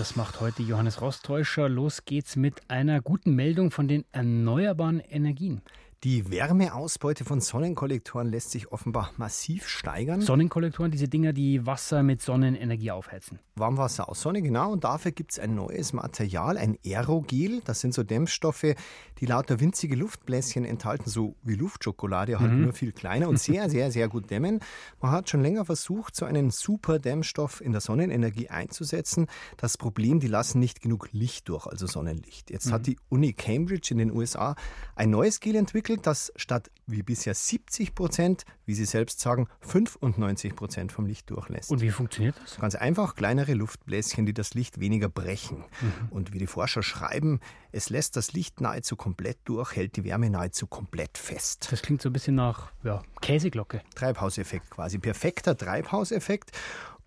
Das 0.00 0.16
macht 0.16 0.40
heute 0.40 0.62
Johannes 0.62 1.02
Rostäuscher. 1.02 1.68
Los 1.68 2.06
geht's 2.06 2.34
mit 2.34 2.62
einer 2.70 3.02
guten 3.02 3.34
Meldung 3.34 3.70
von 3.70 3.86
den 3.86 4.06
erneuerbaren 4.12 5.00
Energien. 5.00 5.60
Die 6.02 6.30
Wärmeausbeute 6.30 7.26
von 7.26 7.42
Sonnenkollektoren 7.42 8.30
lässt 8.30 8.52
sich 8.52 8.72
offenbar 8.72 9.12
massiv 9.18 9.68
steigern. 9.68 10.22
Sonnenkollektoren, 10.22 10.90
diese 10.90 11.08
Dinger, 11.08 11.34
die 11.34 11.66
Wasser 11.66 12.02
mit 12.02 12.22
Sonnenenergie 12.22 12.90
aufheizen. 12.90 13.38
Warmwasser 13.54 14.08
aus 14.08 14.22
Sonne, 14.22 14.40
genau. 14.40 14.72
Und 14.72 14.84
dafür 14.84 15.12
gibt 15.12 15.32
es 15.32 15.38
ein 15.38 15.54
neues 15.54 15.92
Material, 15.92 16.56
ein 16.56 16.78
Aerogel. 16.86 17.60
Das 17.66 17.80
sind 17.80 17.92
so 17.92 18.02
Dämpfstoffe, 18.02 18.74
die 19.18 19.26
lauter 19.26 19.60
winzige 19.60 19.94
Luftbläschen 19.94 20.64
enthalten, 20.64 21.10
so 21.10 21.36
wie 21.42 21.54
Luftschokolade, 21.54 22.40
halt 22.40 22.50
mhm. 22.50 22.62
nur 22.62 22.72
viel 22.72 22.92
kleiner 22.92 23.28
und 23.28 23.38
sehr, 23.38 23.68
sehr, 23.68 23.92
sehr 23.92 24.08
gut 24.08 24.30
dämmen. 24.30 24.60
Man 25.02 25.10
hat 25.10 25.28
schon 25.28 25.42
länger 25.42 25.66
versucht, 25.66 26.16
so 26.16 26.24
einen 26.24 26.50
super 26.50 26.98
Dämmstoff 26.98 27.60
in 27.60 27.72
der 27.72 27.82
Sonnenenergie 27.82 28.48
einzusetzen. 28.48 29.26
Das 29.58 29.76
Problem, 29.76 30.18
die 30.18 30.28
lassen 30.28 30.60
nicht 30.60 30.80
genug 30.80 31.10
Licht 31.12 31.50
durch, 31.50 31.66
also 31.66 31.86
Sonnenlicht. 31.86 32.50
Jetzt 32.50 32.68
mhm. 32.68 32.72
hat 32.72 32.86
die 32.86 32.96
Uni 33.10 33.34
Cambridge 33.34 33.88
in 33.90 33.98
den 33.98 34.10
USA 34.10 34.54
ein 34.96 35.10
neues 35.10 35.40
Gel 35.40 35.56
entwickelt 35.56 35.89
entwickelt, 35.90 36.06
das 36.06 36.32
statt 36.36 36.70
wie 36.86 37.02
bisher 37.02 37.34
70 37.34 37.94
Prozent, 37.94 38.44
wie 38.66 38.74
Sie 38.74 38.84
selbst 38.84 39.20
sagen, 39.20 39.48
95 39.60 40.56
Prozent 40.56 40.92
vom 40.92 41.06
Licht 41.06 41.30
durchlässt. 41.30 41.70
Und 41.70 41.80
wie 41.80 41.90
funktioniert 41.90 42.34
das? 42.42 42.58
Ganz 42.58 42.74
einfach, 42.74 43.14
kleinere 43.14 43.54
Luftbläschen, 43.54 44.26
die 44.26 44.34
das 44.34 44.54
Licht 44.54 44.80
weniger 44.80 45.08
brechen. 45.08 45.58
Mhm. 45.58 46.08
Und 46.10 46.32
wie 46.32 46.38
die 46.38 46.46
Forscher 46.46 46.82
schreiben, 46.82 47.40
es 47.72 47.90
lässt 47.90 48.16
das 48.16 48.32
Licht 48.32 48.60
nahezu 48.60 48.96
komplett 48.96 49.38
durch, 49.44 49.76
hält 49.76 49.96
die 49.96 50.04
Wärme 50.04 50.30
nahezu 50.30 50.66
komplett 50.66 51.18
fest. 51.18 51.68
Das 51.70 51.82
klingt 51.82 52.02
so 52.02 52.08
ein 52.08 52.12
bisschen 52.12 52.34
nach 52.34 52.72
ja, 52.82 53.02
Käseglocke. 53.20 53.82
Treibhauseffekt 53.94 54.70
quasi, 54.70 54.98
perfekter 54.98 55.56
Treibhauseffekt. 55.56 56.50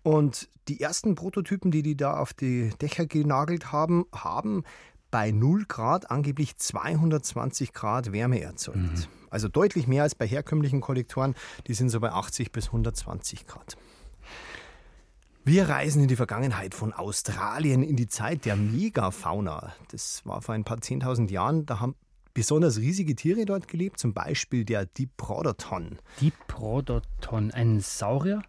Und 0.02 0.48
die 0.68 0.80
ersten 0.80 1.14
Prototypen, 1.14 1.70
die 1.70 1.82
die 1.82 1.96
da 1.96 2.18
auf 2.18 2.32
die 2.32 2.70
Dächer 2.80 3.06
genagelt 3.06 3.72
haben, 3.72 4.06
haben 4.14 4.64
bei 5.14 5.30
0 5.30 5.66
Grad 5.66 6.10
angeblich 6.10 6.56
220 6.56 7.72
Grad 7.72 8.10
Wärme 8.10 8.40
erzeugt. 8.40 8.78
Mhm. 8.78 9.04
Also 9.30 9.46
deutlich 9.46 9.86
mehr 9.86 10.02
als 10.02 10.16
bei 10.16 10.26
herkömmlichen 10.26 10.80
Kollektoren, 10.80 11.36
die 11.68 11.74
sind 11.74 11.90
so 11.90 12.00
bei 12.00 12.10
80 12.10 12.50
bis 12.50 12.66
120 12.66 13.46
Grad. 13.46 13.76
Wir 15.44 15.68
reisen 15.68 16.02
in 16.02 16.08
die 16.08 16.16
Vergangenheit 16.16 16.74
von 16.74 16.92
Australien 16.92 17.84
in 17.84 17.94
die 17.94 18.08
Zeit 18.08 18.44
der 18.44 18.56
Megafauna. 18.56 19.72
Das 19.92 20.22
war 20.26 20.42
vor 20.42 20.56
ein 20.56 20.64
paar 20.64 20.78
10.000 20.78 21.30
Jahren. 21.30 21.64
Da 21.64 21.78
haben 21.78 21.94
besonders 22.32 22.78
riesige 22.78 23.14
Tiere 23.14 23.44
dort 23.44 23.68
gelebt, 23.68 24.00
zum 24.00 24.14
Beispiel 24.14 24.64
der 24.64 24.84
Diprotodon. 24.84 26.00
Diprotodon, 26.20 27.52
ein 27.52 27.78
Saurier? 27.78 28.42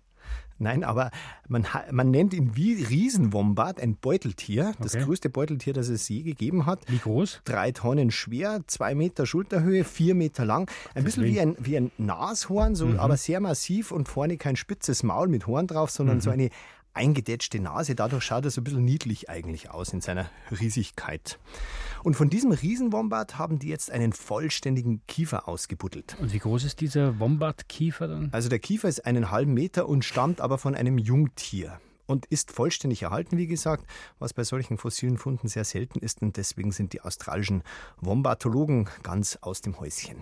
Nein, 0.58 0.84
aber 0.86 1.12
man, 1.50 1.68
man 1.92 2.12
nennt 2.12 2.34
ihn 2.34 2.56
wie 2.56 2.82
Riesenwombat, 2.82 3.82
ein 3.82 3.98
Beuteltier. 3.98 4.74
Das 4.80 4.96
okay. 4.96 5.04
größte 5.04 5.30
Beuteltier, 5.30 5.74
das 5.74 5.90
es 5.90 6.08
je 6.08 6.22
gegeben 6.22 6.66
hat. 6.66 6.80
Wie 6.88 6.98
groß? 6.98 7.42
Drei 7.44 7.72
Tonnen 7.72 8.10
schwer, 8.10 8.62
zwei 8.68 8.96
Meter 8.96 9.26
Schulterhöhe, 9.26 9.84
vier 9.84 10.16
Meter 10.16 10.46
lang. 10.46 10.72
Ein 10.94 11.04
bisschen 11.04 11.26
wie 11.26 11.42
ein, 11.42 11.58
wie 11.60 11.76
ein 11.76 11.92
Nashorn, 11.98 12.76
so, 12.76 12.86
mhm. 12.86 13.00
aber 13.00 13.18
sehr 13.18 13.42
massiv 13.42 13.92
und 13.92 14.08
vorne 14.08 14.38
kein 14.38 14.56
spitzes 14.56 15.04
Maul 15.04 15.28
mit 15.28 15.46
Horn 15.46 15.68
drauf, 15.68 15.90
sondern 15.92 16.18
mhm. 16.18 16.22
so 16.22 16.30
eine 16.30 16.50
eingedetschte 16.96 17.60
Nase. 17.60 17.96
Dadurch 17.96 18.24
schaut 18.24 18.46
er 18.46 18.52
so 18.52 18.62
ein 18.62 18.64
bisschen 18.64 18.86
niedlich 18.86 19.30
eigentlich 19.30 19.72
aus 19.72 19.94
in 19.94 20.02
seiner 20.02 20.30
Riesigkeit. 20.52 21.40
Und 22.04 22.16
von 22.16 22.30
diesem 22.30 22.52
Riesenwombat 22.52 23.38
haben 23.38 23.60
die 23.60 23.68
jetzt 23.68 23.92
einen 23.92 24.14
vollständigen 24.14 25.02
Kiefer 25.08 25.48
ausgebuddelt. 25.48 26.16
Und 26.20 26.34
wie 26.34 26.40
groß 26.40 26.64
ist 26.64 26.82
dieser 26.82 27.20
Wombat-Kiefer 27.20 28.08
dann? 28.08 28.30
Also 28.32 28.50
der 28.50 28.60
Kiefer 28.60 28.88
ist 28.88 29.06
einen 29.06 29.32
halben 29.32 29.54
Meter 29.54 29.90
und 29.90 30.06
stammt 30.06 30.42
aber 30.42 30.58
von 30.58 30.76
einem 30.76 30.98
Jungtier 30.98 31.80
und 32.06 32.26
ist 32.28 32.52
vollständig 32.52 33.04
erhalten, 33.04 33.38
wie 33.38 33.48
gesagt, 33.48 33.86
was 34.20 34.34
bei 34.34 34.44
solchen 34.44 34.78
fossilen 34.78 35.18
Funden 35.18 35.48
sehr 35.48 35.66
selten 35.66 36.00
ist 36.00 36.22
und 36.22 36.38
deswegen 36.38 36.72
sind 36.72 36.94
die 36.94 37.02
australischen 37.02 37.64
Wombatologen 38.00 38.90
ganz 39.04 39.38
aus 39.42 39.62
dem 39.62 39.80
Häuschen. 39.80 40.18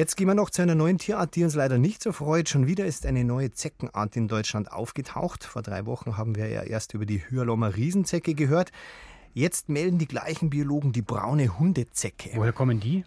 Jetzt 0.00 0.16
gehen 0.16 0.28
wir 0.28 0.34
noch 0.34 0.48
zu 0.48 0.62
einer 0.62 0.74
neuen 0.74 0.96
Tierart, 0.96 1.36
die 1.36 1.44
uns 1.44 1.54
leider 1.54 1.76
nicht 1.76 2.02
so 2.02 2.12
freut. 2.12 2.48
Schon 2.48 2.66
wieder 2.66 2.86
ist 2.86 3.04
eine 3.04 3.22
neue 3.22 3.52
Zeckenart 3.52 4.16
in 4.16 4.28
Deutschland 4.28 4.72
aufgetaucht. 4.72 5.44
Vor 5.44 5.60
drei 5.60 5.84
Wochen 5.84 6.16
haben 6.16 6.36
wir 6.36 6.48
ja 6.48 6.62
erst 6.62 6.94
über 6.94 7.04
die 7.04 7.18
Hyalommer 7.18 7.76
Riesenzecke 7.76 8.34
gehört. 8.34 8.72
Jetzt 9.34 9.68
melden 9.68 9.98
die 9.98 10.08
gleichen 10.08 10.48
Biologen 10.48 10.92
die 10.92 11.02
braune 11.02 11.58
Hundezecke. 11.58 12.30
Woher 12.32 12.54
kommen 12.54 12.80
die? 12.80 13.04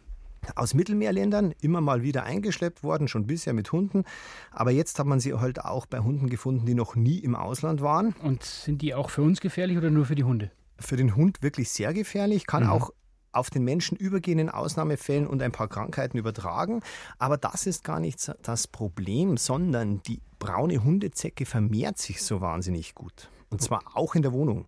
Aus 0.55 0.75
Mittelmeerländern, 0.75 1.55
immer 1.61 1.81
mal 1.81 2.03
wieder 2.03 2.25
eingeschleppt 2.25 2.83
worden, 2.83 3.07
schon 3.07 3.25
bisher 3.25 3.53
mit 3.53 3.71
Hunden. 3.71 4.03
Aber 4.51 4.69
jetzt 4.69 4.99
hat 4.99 5.07
man 5.07 5.19
sie 5.19 5.33
halt 5.33 5.65
auch 5.65 5.87
bei 5.87 5.97
Hunden 5.97 6.29
gefunden, 6.29 6.67
die 6.67 6.75
noch 6.75 6.95
nie 6.95 7.17
im 7.17 7.33
Ausland 7.33 7.81
waren. 7.81 8.13
Und 8.21 8.43
sind 8.43 8.83
die 8.83 8.93
auch 8.93 9.09
für 9.09 9.23
uns 9.23 9.41
gefährlich 9.41 9.79
oder 9.79 9.89
nur 9.89 10.05
für 10.05 10.13
die 10.13 10.25
Hunde? 10.25 10.51
Für 10.77 10.95
den 10.95 11.15
Hund 11.15 11.41
wirklich 11.41 11.71
sehr 11.71 11.91
gefährlich, 11.91 12.45
kann 12.45 12.65
mhm. 12.65 12.69
auch 12.69 12.91
auf 13.33 13.49
den 13.49 13.63
Menschen 13.63 13.97
übergehen 13.97 14.39
in 14.39 14.49
Ausnahmefällen 14.49 15.27
und 15.27 15.41
ein 15.41 15.51
paar 15.51 15.67
Krankheiten 15.67 16.17
übertragen. 16.17 16.81
Aber 17.19 17.37
das 17.37 17.65
ist 17.65 17.83
gar 17.83 17.99
nicht 17.99 18.31
das 18.41 18.67
Problem, 18.67 19.37
sondern 19.37 20.01
die 20.03 20.21
braune 20.39 20.83
Hundezecke 20.83 21.45
vermehrt 21.45 21.97
sich 21.97 22.23
so 22.23 22.41
wahnsinnig 22.41 22.95
gut. 22.95 23.29
Und 23.49 23.61
zwar 23.61 23.81
auch 23.95 24.15
in 24.15 24.21
der 24.21 24.33
Wohnung. 24.33 24.65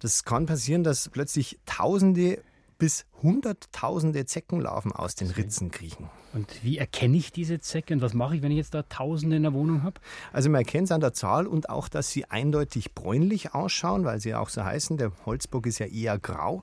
Das 0.00 0.24
kann 0.24 0.46
passieren, 0.46 0.84
dass 0.84 1.08
plötzlich 1.08 1.58
Tausende 1.66 2.42
bis 2.78 3.06
Hunderttausende 3.22 4.26
Zeckenlarven 4.26 4.92
aus 4.92 5.14
den 5.14 5.30
Ritzen 5.30 5.70
kriechen. 5.70 6.10
Und 6.34 6.62
wie 6.62 6.76
erkenne 6.76 7.16
ich 7.16 7.32
diese 7.32 7.58
Zecke 7.60 7.94
und 7.94 8.02
was 8.02 8.12
mache 8.12 8.36
ich, 8.36 8.42
wenn 8.42 8.50
ich 8.50 8.58
jetzt 8.58 8.74
da 8.74 8.82
Tausende 8.82 9.36
in 9.36 9.42
der 9.42 9.54
Wohnung 9.54 9.82
habe? 9.82 10.00
Also 10.32 10.50
man 10.50 10.60
erkennt 10.60 10.84
es 10.84 10.92
an 10.92 11.00
der 11.00 11.14
Zahl 11.14 11.46
und 11.46 11.70
auch, 11.70 11.88
dass 11.88 12.10
sie 12.10 12.26
eindeutig 12.26 12.94
bräunlich 12.94 13.54
ausschauen, 13.54 14.04
weil 14.04 14.20
sie 14.20 14.30
ja 14.30 14.40
auch 14.40 14.50
so 14.50 14.62
heißen. 14.62 14.98
Der 14.98 15.12
Holzbock 15.24 15.66
ist 15.66 15.78
ja 15.78 15.86
eher 15.86 16.18
grau. 16.18 16.62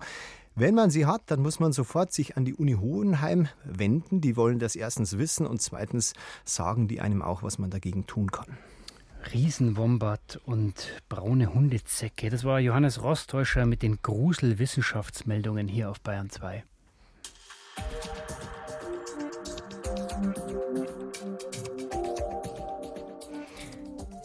Wenn 0.55 0.75
man 0.75 0.91
sie 0.91 1.07
hat, 1.07 1.23
dann 1.27 1.41
muss 1.41 1.59
man 1.59 1.73
sofort 1.73 2.13
sich 2.13 2.37
an 2.37 2.45
die 2.45 2.53
Uni 2.53 2.73
Hohenheim 2.73 3.47
wenden. 3.63 4.21
Die 4.21 4.37
wollen 4.37 4.59
das 4.59 4.75
erstens 4.75 5.17
wissen 5.17 5.47
und 5.47 5.61
zweitens 5.61 6.13
sagen 6.45 6.87
die 6.87 7.01
einem 7.01 7.23
auch, 7.23 7.41
was 7.41 7.57
man 7.57 7.71
dagegen 7.71 8.05
tun 8.05 8.31
kann. 8.31 8.57
Riesenwombat 9.33 10.41
und 10.45 11.01
braune 11.09 11.53
Hundezecke. 11.53 12.29
Das 12.29 12.43
war 12.43 12.59
Johannes 12.59 13.01
Rostäuscher 13.01 13.65
mit 13.65 13.81
den 13.81 13.99
Gruselwissenschaftsmeldungen 14.03 15.67
hier 15.67 15.89
auf 15.89 16.01
Bayern 16.01 16.29
2. 16.29 16.63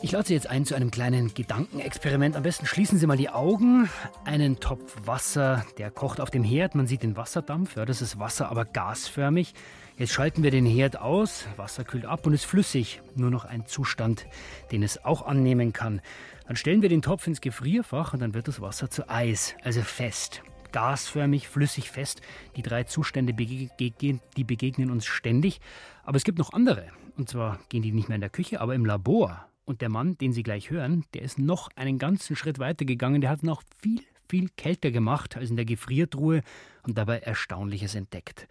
Ich 0.01 0.13
lade 0.13 0.29
Sie 0.29 0.35
jetzt 0.35 0.47
ein 0.47 0.65
zu 0.65 0.77
einem 0.77 0.93
kleinen 0.93 1.35
Gedankenexperiment. 1.35 2.37
Am 2.37 2.45
besten 2.45 2.67
schließen 2.67 2.99
Sie 2.99 3.07
mal 3.09 3.17
die 3.17 3.31
Augen. 3.31 3.91
Einen 4.25 4.61
Topf 4.61 4.95
Wasser, 5.05 5.67
der 5.77 5.91
kocht 5.91 6.21
auf 6.21 6.31
dem 6.31 6.45
Herd. 6.45 6.77
Man 6.77 6.87
sieht 6.87 7.03
den 7.03 7.17
Wasserdampf. 7.17 7.75
Ja, 7.75 7.85
das 7.85 8.01
ist 8.01 8.17
Wasser, 8.17 8.49
aber 8.49 8.65
gasförmig. 8.65 9.55
Jetzt 9.97 10.13
schalten 10.13 10.45
wir 10.45 10.53
den 10.53 10.67
Herd 10.67 11.01
aus. 11.01 11.47
Wasser 11.57 11.83
kühlt 11.83 12.05
ab 12.05 12.27
und 12.27 12.33
ist 12.33 12.45
flüssig. 12.45 13.03
Nur 13.17 13.31
noch 13.31 13.45
ein 13.45 13.67
Zustand, 13.67 14.27
den 14.71 14.85
es 14.85 15.05
auch 15.05 15.27
annehmen 15.27 15.73
kann. 15.73 16.01
Dann 16.47 16.55
stellen 16.55 16.81
wir 16.81 16.89
den 16.89 17.03
Topf 17.03 17.27
ins 17.27 17.41
Gefrierfach 17.41 18.15
und 18.15 18.21
dann 18.21 18.35
wird 18.35 18.47
das 18.47 18.61
Wasser 18.61 18.89
zu 18.91 19.11
Eis, 19.11 19.57
also 19.65 19.83
fest. 19.83 20.43
Gasförmig, 20.71 21.49
flüssig, 21.49 21.91
fest. 21.91 22.23
Die 22.55 22.63
drei 22.63 22.85
Zustände, 22.85 23.35
die 23.35 24.45
begegnen 24.45 24.91
uns 24.93 25.07
ständig. 25.07 25.61
Aber 26.05 26.17
es 26.17 26.25
gibt 26.25 26.39
noch 26.39 26.53
andere. 26.53 26.87
Und 27.17 27.29
zwar 27.29 27.59
gehen 27.69 27.83
die 27.83 27.91
nicht 27.91 28.09
mehr 28.09 28.15
in 28.15 28.21
der 28.21 28.31
Küche, 28.31 28.61
aber 28.61 28.77
im 28.77 28.87
Labor. 28.87 29.45
Und 29.69 29.83
der 29.83 29.91
Mann, 29.91 30.17
den 30.17 30.33
Sie 30.33 30.43
gleich 30.43 30.71
hören, 30.71 31.05
der 31.13 31.21
ist 31.21 31.39
noch 31.39 31.69
einen 31.77 31.99
ganzen 31.99 32.37
Schritt 32.37 32.59
weiter 32.59 32.87
gegangen. 32.87 33.21
Der 33.21 33.29
hat 33.29 33.43
noch 33.43 33.63
viel, 33.83 34.01
viel 34.27 34.49
kälter 34.57 34.91
gemacht 34.91 35.37
als 35.37 35.51
in 35.51 35.57
der 35.57 35.67
Gefriertruhe 35.67 36.41
und 36.85 36.97
dabei 36.97 37.19
Erstaunliches 37.19 37.95
entdeckt. 37.95 38.49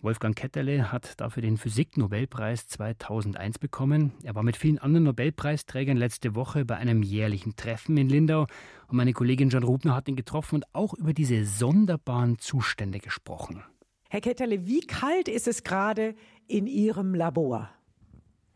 Wolfgang 0.00 0.34
Ketterle 0.34 0.90
hat 0.90 1.20
dafür 1.20 1.42
den 1.42 1.58
Physik-Nobelpreis 1.58 2.66
2001 2.68 3.58
bekommen. 3.58 4.12
Er 4.22 4.34
war 4.34 4.42
mit 4.42 4.56
vielen 4.56 4.78
anderen 4.78 5.04
Nobelpreisträgern 5.04 5.98
letzte 5.98 6.34
Woche 6.34 6.64
bei 6.64 6.76
einem 6.76 7.02
jährlichen 7.02 7.56
Treffen 7.56 7.98
in 7.98 8.08
Lindau 8.08 8.46
und 8.88 8.96
meine 8.96 9.12
Kollegin 9.12 9.50
John 9.50 9.64
Rubner 9.64 9.94
hat 9.94 10.08
ihn 10.08 10.16
getroffen 10.16 10.54
und 10.54 10.74
auch 10.74 10.94
über 10.94 11.12
diese 11.12 11.44
sonderbaren 11.44 12.38
Zustände 12.38 13.00
gesprochen. 13.00 13.62
Herr 14.08 14.22
Ketterle, 14.22 14.66
wie 14.66 14.80
kalt 14.80 15.28
ist 15.28 15.46
es 15.46 15.62
gerade 15.62 16.14
in 16.48 16.66
Ihrem 16.66 17.14
Labor? 17.14 17.68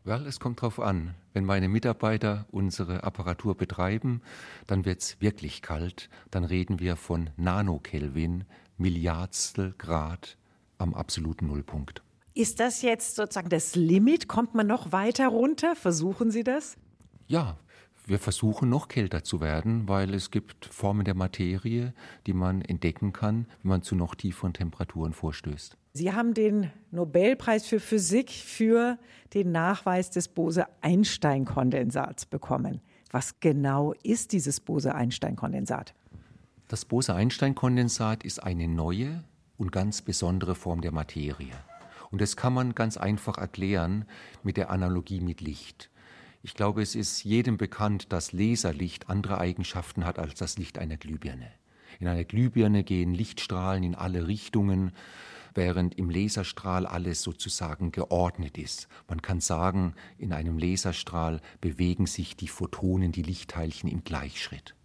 Well, 0.09 0.25
es 0.25 0.39
kommt 0.39 0.63
drauf 0.63 0.79
an. 0.79 1.13
Wenn 1.33 1.45
meine 1.45 1.69
Mitarbeiter 1.69 2.47
unsere 2.49 3.03
Apparatur 3.03 3.55
betreiben, 3.55 4.23
dann 4.65 4.83
wird 4.83 5.01
es 5.01 5.21
wirklich 5.21 5.61
kalt. 5.61 6.09
Dann 6.31 6.45
reden 6.45 6.79
wir 6.79 6.95
von 6.95 7.29
Nanokelvin, 7.37 8.45
Milliardstel 8.79 9.75
Grad 9.77 10.35
am 10.79 10.95
absoluten 10.95 11.45
Nullpunkt. 11.45 12.01
Ist 12.33 12.59
das 12.59 12.81
jetzt 12.81 13.17
sozusagen 13.17 13.49
das 13.49 13.75
Limit? 13.75 14.27
Kommt 14.27 14.55
man 14.55 14.65
noch 14.65 14.91
weiter 14.91 15.27
runter? 15.27 15.75
Versuchen 15.75 16.31
Sie 16.31 16.43
das? 16.43 16.75
Ja, 17.27 17.59
wir 18.07 18.17
versuchen 18.17 18.67
noch 18.67 18.87
kälter 18.87 19.23
zu 19.23 19.41
werden, 19.41 19.87
weil 19.87 20.15
es 20.15 20.31
gibt 20.31 20.65
Formen 20.65 21.05
der 21.05 21.13
Materie, 21.13 21.93
die 22.25 22.33
man 22.33 22.61
entdecken 22.61 23.13
kann, 23.13 23.45
wenn 23.61 23.69
man 23.69 23.83
zu 23.83 23.93
noch 23.93 24.15
tieferen 24.15 24.53
Temperaturen 24.53 25.13
vorstößt. 25.13 25.77
Sie 25.93 26.13
haben 26.13 26.33
den 26.35 26.71
Nobelpreis 26.91 27.65
für 27.65 27.79
Physik 27.79 28.29
für 28.29 28.99
den 29.33 29.51
Nachweis 29.51 30.11
des 30.11 30.27
Bose-Einstein-Kondensats 30.27 32.25
bekommen. 32.27 32.81
Was 33.11 33.39
genau 33.39 33.93
ist 34.03 34.33
dieses 34.33 34.59
Bose-Einstein-Kondensat? 34.59 35.95
Das 36.67 36.85
Bose-Einstein-Kondensat 36.85 38.23
ist 38.23 38.43
eine 38.43 38.67
neue 38.67 39.23
und 39.57 39.71
ganz 39.71 40.03
besondere 40.03 40.53
Form 40.53 40.81
der 40.81 40.91
Materie. 40.91 41.55
Und 42.11 42.21
das 42.21 42.35
kann 42.35 42.53
man 42.53 42.75
ganz 42.75 42.97
einfach 42.97 43.39
erklären 43.39 44.05
mit 44.43 44.57
der 44.57 44.69
Analogie 44.69 45.21
mit 45.21 45.41
Licht. 45.41 45.89
Ich 46.43 46.53
glaube, 46.53 46.83
es 46.83 46.95
ist 46.95 47.23
jedem 47.23 47.57
bekannt, 47.57 48.13
dass 48.13 48.31
Laserlicht 48.31 49.09
andere 49.09 49.39
Eigenschaften 49.39 50.05
hat 50.05 50.19
als 50.19 50.35
das 50.35 50.57
Licht 50.57 50.77
einer 50.77 50.97
Glühbirne. 50.97 51.51
In 51.99 52.07
einer 52.07 52.23
Glühbirne 52.23 52.83
gehen 52.83 53.13
Lichtstrahlen 53.13 53.83
in 53.83 53.95
alle 53.95 54.27
Richtungen 54.27 54.91
während 55.53 55.95
im 55.97 56.09
Laserstrahl 56.09 56.85
alles 56.85 57.21
sozusagen 57.21 57.91
geordnet 57.91 58.57
ist. 58.57 58.87
Man 59.07 59.21
kann 59.21 59.41
sagen, 59.41 59.93
in 60.17 60.33
einem 60.33 60.57
Laserstrahl 60.57 61.41
bewegen 61.61 62.05
sich 62.05 62.35
die 62.35 62.47
Photonen, 62.47 63.11
die 63.11 63.23
Lichtteilchen 63.23 63.89
im 63.89 64.03
Gleichschritt. 64.03 64.75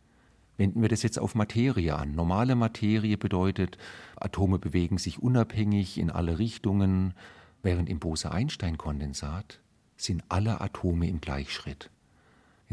Wenden 0.56 0.82
wir 0.82 0.88
das 0.88 1.02
jetzt 1.02 1.18
auf 1.18 1.34
Materie 1.34 1.96
an. 1.96 2.14
Normale 2.14 2.54
Materie 2.54 3.18
bedeutet, 3.18 3.76
Atome 4.16 4.58
bewegen 4.58 4.98
sich 4.98 5.20
unabhängig 5.20 5.98
in 5.98 6.10
alle 6.10 6.38
Richtungen, 6.38 7.14
während 7.62 7.88
im 7.88 7.98
Bose-Einstein-Kondensat 7.98 9.60
sind 9.96 10.22
alle 10.28 10.60
Atome 10.60 11.08
im 11.08 11.20
Gleichschritt. 11.20 11.90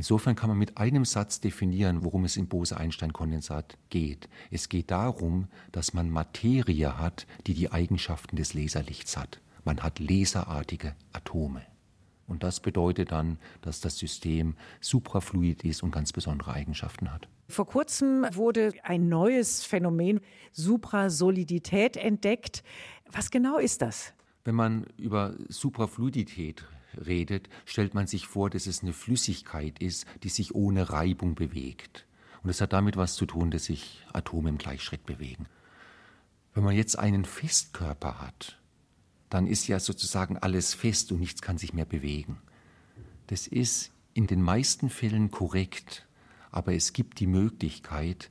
Insofern 0.02 0.36
kann 0.36 0.50
man 0.50 0.58
mit 0.58 0.80
einem 0.80 1.06
Satz 1.06 1.42
definieren, 1.42 2.04
worum 2.04 2.26
es 2.26 2.36
im 2.36 2.48
Bose-Einstein-Kondensat 2.48 3.78
geht. 3.92 4.30
Es 4.50 4.68
geht 4.68 4.90
darum, 4.90 5.48
dass 5.72 5.94
man 5.94 6.10
Materie 6.10 6.98
hat, 6.98 7.28
die 7.46 7.54
die 7.54 7.72
Eigenschaften 7.72 8.36
des 8.36 8.56
Laserlichts 8.56 9.16
hat. 9.16 9.42
Man 9.64 9.84
hat 9.84 10.00
laserartige 10.00 10.96
Atome. 11.14 11.62
Und 12.26 12.42
das 12.42 12.62
bedeutet 12.62 13.12
dann, 13.12 13.38
dass 13.62 13.80
das 13.80 14.00
System 14.00 14.56
suprafluid 14.80 15.64
ist 15.66 15.84
und 15.84 15.92
ganz 15.92 16.12
besondere 16.12 16.54
Eigenschaften 16.54 17.14
hat. 17.14 17.28
Vor 17.48 17.68
kurzem 17.68 18.26
wurde 18.34 18.74
ein 18.82 19.08
neues 19.08 19.64
Phänomen 19.64 20.20
Suprasolidität 20.52 21.96
entdeckt. 21.96 22.64
Was 23.12 23.30
genau 23.30 23.60
ist 23.60 23.84
das? 23.84 24.14
Wenn 24.46 24.56
man 24.56 24.88
über 24.98 25.36
Suprafluidität 25.48 26.66
redet, 26.96 27.50
stellt 27.66 27.94
man 27.94 28.08
sich 28.08 28.28
vor, 28.28 28.50
dass 28.50 28.68
es 28.68 28.82
eine 28.82 28.94
Flüssigkeit 28.94 29.80
ist, 29.80 30.06
die 30.24 30.30
sich 30.30 30.56
ohne 30.56 30.90
Reibung 30.90 31.36
bewegt. 31.36 32.06
Und 32.44 32.50
es 32.50 32.62
hat 32.62 32.74
damit 32.74 32.98
was 32.98 33.16
zu 33.16 33.26
tun, 33.26 33.52
dass 33.52 33.66
sich 33.66 34.04
Atome 34.14 34.50
im 34.50 34.58
Gleichschritt 34.58 35.06
bewegen. 35.06 35.48
Wenn 36.54 36.64
man 36.64 36.76
jetzt 36.76 36.98
einen 36.98 37.26
Festkörper 37.26 38.20
hat, 38.20 38.60
dann 39.30 39.48
ist 39.48 39.68
ja 39.68 39.80
sozusagen 39.80 40.38
alles 40.38 40.74
fest 40.74 41.12
und 41.12 41.20
nichts 41.20 41.42
kann 41.42 41.58
sich 41.58 41.74
mehr 41.74 41.86
bewegen. 41.86 42.40
Das 43.28 43.48
ist 43.48 43.92
in 44.14 44.28
den 44.28 44.42
meisten 44.42 44.90
Fällen 44.90 45.32
korrekt, 45.32 46.08
aber 46.50 46.74
es 46.74 46.92
gibt 46.92 47.20
die 47.20 47.28
Möglichkeit, 47.28 48.30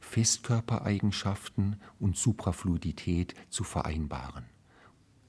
Festkörpereigenschaften 0.00 1.80
und 1.98 2.18
Suprafluidität 2.18 3.34
zu 3.48 3.64
vereinbaren 3.64 4.44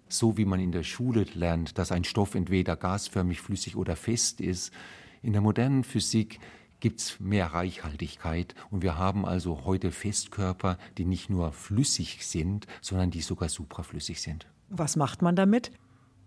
so 0.07 0.37
wie 0.37 0.45
man 0.45 0.59
in 0.59 0.71
der 0.71 0.83
Schule 0.83 1.25
lernt, 1.33 1.77
dass 1.77 1.91
ein 1.91 2.03
Stoff 2.03 2.35
entweder 2.35 2.75
gasförmig, 2.75 3.41
flüssig 3.41 3.75
oder 3.75 3.95
fest 3.95 4.41
ist. 4.41 4.71
In 5.21 5.33
der 5.33 5.41
modernen 5.41 5.83
Physik 5.83 6.39
gibt 6.79 6.99
es 6.99 7.19
mehr 7.19 7.47
Reichhaltigkeit 7.47 8.53
und 8.69 8.83
wir 8.83 8.97
haben 8.97 9.25
also 9.25 9.65
heute 9.65 9.91
Festkörper, 9.91 10.77
die 10.97 11.05
nicht 11.05 11.29
nur 11.29 11.51
flüssig 11.51 12.25
sind, 12.25 12.67
sondern 12.81 13.11
die 13.11 13.21
sogar 13.21 13.49
supraflüssig 13.49 14.21
sind. 14.21 14.47
Was 14.69 14.95
macht 14.95 15.21
man 15.21 15.35
damit? 15.35 15.71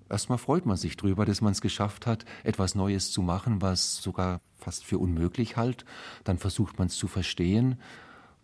Erstmal 0.08 0.38
freut 0.38 0.64
man 0.64 0.76
sich 0.76 0.96
drüber, 0.96 1.26
dass 1.26 1.42
man 1.42 1.52
es 1.52 1.60
geschafft 1.60 2.06
hat, 2.06 2.24
etwas 2.42 2.74
Neues 2.74 3.12
zu 3.12 3.20
machen, 3.20 3.60
was 3.60 3.98
sogar 3.98 4.40
fast 4.56 4.84
für 4.84 4.98
unmöglich 4.98 5.56
halt. 5.56 5.84
Dann 6.24 6.38
versucht 6.38 6.78
man 6.78 6.88
es 6.88 6.96
zu 6.96 7.08
verstehen. 7.08 7.78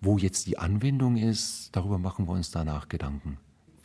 Wo 0.01 0.19
jetzt 0.19 0.47
die 0.47 0.59
Anwendung 0.59 1.17
ist, 1.17 1.71
darüber 1.73 1.99
machen 1.99 2.27
wir 2.29 2.33
uns 2.33 2.51
danach 2.51 2.89
Gedanken. 2.89 3.39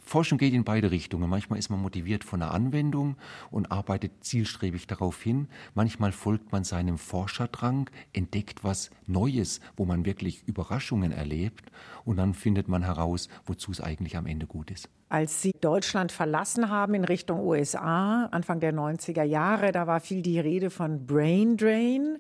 Forschung 0.10 0.40
geht 0.40 0.56
in 0.56 0.64
beide 0.64 0.90
Richtungen. 0.90 1.30
Manchmal 1.30 1.60
ist 1.60 1.70
man 1.70 1.80
motiviert 1.82 2.24
von 2.24 2.40
der 2.40 2.52
Anwendung 2.52 3.16
und 3.52 3.72
arbeitet 3.72 4.24
zielstrebig 4.24 4.88
darauf 4.88 5.22
hin. 5.22 5.48
Manchmal 5.76 6.12
folgt 6.12 6.52
man 6.52 6.64
seinem 6.64 6.98
Forscherdrang, 6.98 7.92
entdeckt 8.12 8.64
was 8.64 8.90
Neues, 9.06 9.62
wo 9.78 9.86
man 9.86 10.06
wirklich 10.06 10.48
Überraschungen 10.48 11.12
erlebt 11.12 11.72
und 12.06 12.18
dann 12.18 12.34
findet 12.34 12.68
man 12.68 12.84
heraus, 12.84 13.30
wozu 13.46 13.72
es 13.72 13.82
eigentlich 13.82 14.18
am 14.18 14.26
Ende 14.26 14.48
gut 14.48 14.72
ist. 14.72 14.90
Als 15.10 15.44
Sie 15.44 15.54
Deutschland 15.62 16.12
verlassen 16.12 16.70
haben 16.70 16.96
in 16.96 17.04
Richtung 17.04 17.42
USA, 17.42 18.26
Anfang 18.26 18.60
der 18.60 18.74
90er 18.74 19.24
Jahre, 19.24 19.72
da 19.72 19.86
war 19.86 20.00
viel 20.00 20.24
die 20.24 20.40
Rede 20.40 20.72
von 20.72 21.06
Brain 21.06 21.56
Drain. 21.56 22.18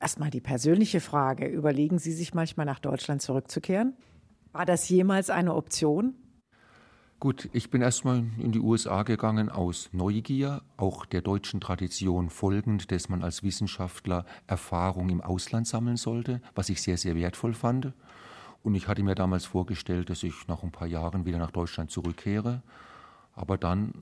Erstmal 0.00 0.30
die 0.30 0.40
persönliche 0.40 1.00
Frage, 1.00 1.46
überlegen 1.46 1.98
Sie 1.98 2.12
sich 2.12 2.32
manchmal 2.32 2.64
nach 2.64 2.78
Deutschland 2.78 3.20
zurückzukehren? 3.20 3.94
War 4.52 4.64
das 4.64 4.88
jemals 4.88 5.28
eine 5.28 5.54
Option? 5.54 6.14
Gut, 7.20 7.50
ich 7.52 7.68
bin 7.68 7.82
erstmal 7.82 8.24
in 8.38 8.50
die 8.50 8.60
USA 8.60 9.02
gegangen 9.02 9.50
aus 9.50 9.90
Neugier, 9.92 10.62
auch 10.78 11.04
der 11.04 11.20
deutschen 11.20 11.60
Tradition 11.60 12.30
folgend, 12.30 12.90
dass 12.90 13.10
man 13.10 13.22
als 13.22 13.42
Wissenschaftler 13.42 14.24
Erfahrung 14.46 15.10
im 15.10 15.20
Ausland 15.20 15.66
sammeln 15.66 15.98
sollte, 15.98 16.40
was 16.54 16.70
ich 16.70 16.80
sehr, 16.80 16.96
sehr 16.96 17.14
wertvoll 17.16 17.52
fand. 17.52 17.92
Und 18.62 18.74
ich 18.74 18.88
hatte 18.88 19.02
mir 19.02 19.14
damals 19.14 19.44
vorgestellt, 19.44 20.08
dass 20.08 20.22
ich 20.22 20.48
nach 20.48 20.62
ein 20.62 20.72
paar 20.72 20.88
Jahren 20.88 21.26
wieder 21.26 21.36
nach 21.36 21.50
Deutschland 21.50 21.90
zurückkehre. 21.90 22.62
Aber 23.34 23.58
dann, 23.58 23.92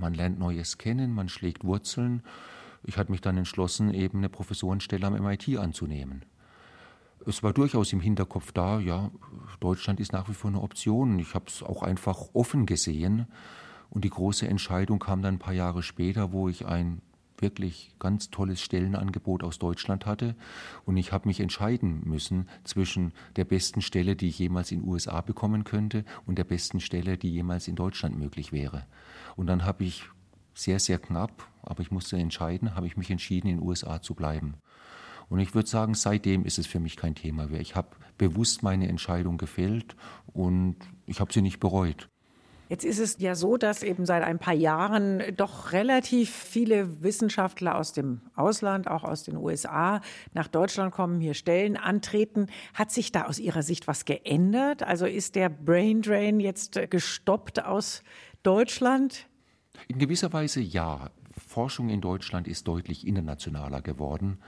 man 0.00 0.14
lernt 0.14 0.40
Neues 0.40 0.76
kennen, 0.76 1.14
man 1.14 1.28
schlägt 1.28 1.62
Wurzeln. 1.62 2.24
Ich 2.82 2.98
hatte 2.98 3.12
mich 3.12 3.20
dann 3.20 3.36
entschlossen, 3.36 3.94
eben 3.94 4.18
eine 4.18 4.28
Professorenstelle 4.28 5.06
am 5.06 5.14
MIT 5.22 5.56
anzunehmen 5.56 6.24
es 7.26 7.42
war 7.42 7.52
durchaus 7.52 7.92
im 7.92 8.00
Hinterkopf 8.00 8.52
da, 8.52 8.80
ja, 8.80 9.10
Deutschland 9.60 10.00
ist 10.00 10.12
nach 10.12 10.28
wie 10.28 10.34
vor 10.34 10.50
eine 10.50 10.60
Option. 10.60 11.18
Ich 11.18 11.34
habe 11.34 11.46
es 11.48 11.62
auch 11.62 11.82
einfach 11.82 12.18
offen 12.32 12.66
gesehen. 12.66 13.26
Und 13.90 14.04
die 14.04 14.10
große 14.10 14.46
Entscheidung 14.46 14.98
kam 15.00 15.20
dann 15.20 15.34
ein 15.34 15.38
paar 15.38 15.52
Jahre 15.52 15.82
später, 15.82 16.32
wo 16.32 16.48
ich 16.48 16.66
ein 16.66 17.02
wirklich 17.38 17.94
ganz 17.98 18.30
tolles 18.30 18.60
Stellenangebot 18.60 19.42
aus 19.42 19.58
Deutschland 19.58 20.06
hatte. 20.06 20.36
Und 20.84 20.96
ich 20.96 21.12
habe 21.12 21.28
mich 21.28 21.40
entscheiden 21.40 22.02
müssen 22.04 22.48
zwischen 22.64 23.12
der 23.36 23.44
besten 23.44 23.80
Stelle, 23.80 24.16
die 24.16 24.28
ich 24.28 24.38
jemals 24.38 24.70
in 24.70 24.80
den 24.80 24.88
USA 24.88 25.20
bekommen 25.20 25.64
könnte, 25.64 26.04
und 26.26 26.38
der 26.38 26.44
besten 26.44 26.80
Stelle, 26.80 27.18
die 27.18 27.32
jemals 27.32 27.68
in 27.68 27.76
Deutschland 27.76 28.18
möglich 28.18 28.52
wäre. 28.52 28.86
Und 29.36 29.46
dann 29.46 29.64
habe 29.64 29.84
ich 29.84 30.04
sehr, 30.54 30.78
sehr 30.78 30.98
knapp, 30.98 31.48
aber 31.62 31.80
ich 31.80 31.90
musste 31.90 32.16
entscheiden, 32.16 32.74
habe 32.74 32.86
ich 32.86 32.96
mich 32.96 33.10
entschieden, 33.10 33.48
in 33.48 33.56
den 33.58 33.66
USA 33.66 34.02
zu 34.02 34.14
bleiben. 34.14 34.54
Und 35.30 35.38
ich 35.38 35.54
würde 35.54 35.68
sagen, 35.68 35.94
seitdem 35.94 36.44
ist 36.44 36.58
es 36.58 36.66
für 36.66 36.80
mich 36.80 36.96
kein 36.96 37.14
Thema 37.14 37.46
mehr. 37.46 37.60
Ich 37.60 37.76
habe 37.76 37.88
bewusst 38.18 38.62
meine 38.62 38.88
Entscheidung 38.88 39.38
gefällt 39.38 39.96
und 40.32 40.76
ich 41.06 41.20
habe 41.20 41.32
sie 41.32 41.40
nicht 41.40 41.60
bereut. 41.60 42.08
Jetzt 42.68 42.84
ist 42.84 43.00
es 43.00 43.16
ja 43.18 43.34
so, 43.34 43.56
dass 43.56 43.82
eben 43.82 44.06
seit 44.06 44.22
ein 44.22 44.38
paar 44.38 44.54
Jahren 44.54 45.22
doch 45.36 45.72
relativ 45.72 46.30
viele 46.30 47.02
Wissenschaftler 47.02 47.76
aus 47.76 47.92
dem 47.92 48.20
Ausland, 48.36 48.86
auch 48.86 49.02
aus 49.02 49.24
den 49.24 49.36
USA, 49.36 50.00
nach 50.34 50.46
Deutschland 50.46 50.92
kommen, 50.92 51.20
hier 51.20 51.34
Stellen 51.34 51.76
antreten. 51.76 52.46
Hat 52.74 52.92
sich 52.92 53.10
da 53.10 53.24
aus 53.24 53.40
Ihrer 53.40 53.62
Sicht 53.62 53.88
was 53.88 54.04
geändert? 54.04 54.84
Also 54.84 55.06
ist 55.06 55.34
der 55.34 55.48
Brain 55.48 56.02
Drain 56.02 56.38
jetzt 56.38 56.78
gestoppt 56.90 57.64
aus 57.64 58.04
Deutschland? 58.42 59.26
In 59.88 59.98
gewisser 59.98 60.32
Weise 60.32 60.60
ja. 60.60 61.10
Forschung 61.48 61.88
in 61.88 62.00
Deutschland 62.00 62.46
ist 62.46 62.68
deutlich 62.68 63.04
internationaler 63.04 63.82
geworden. 63.82 64.38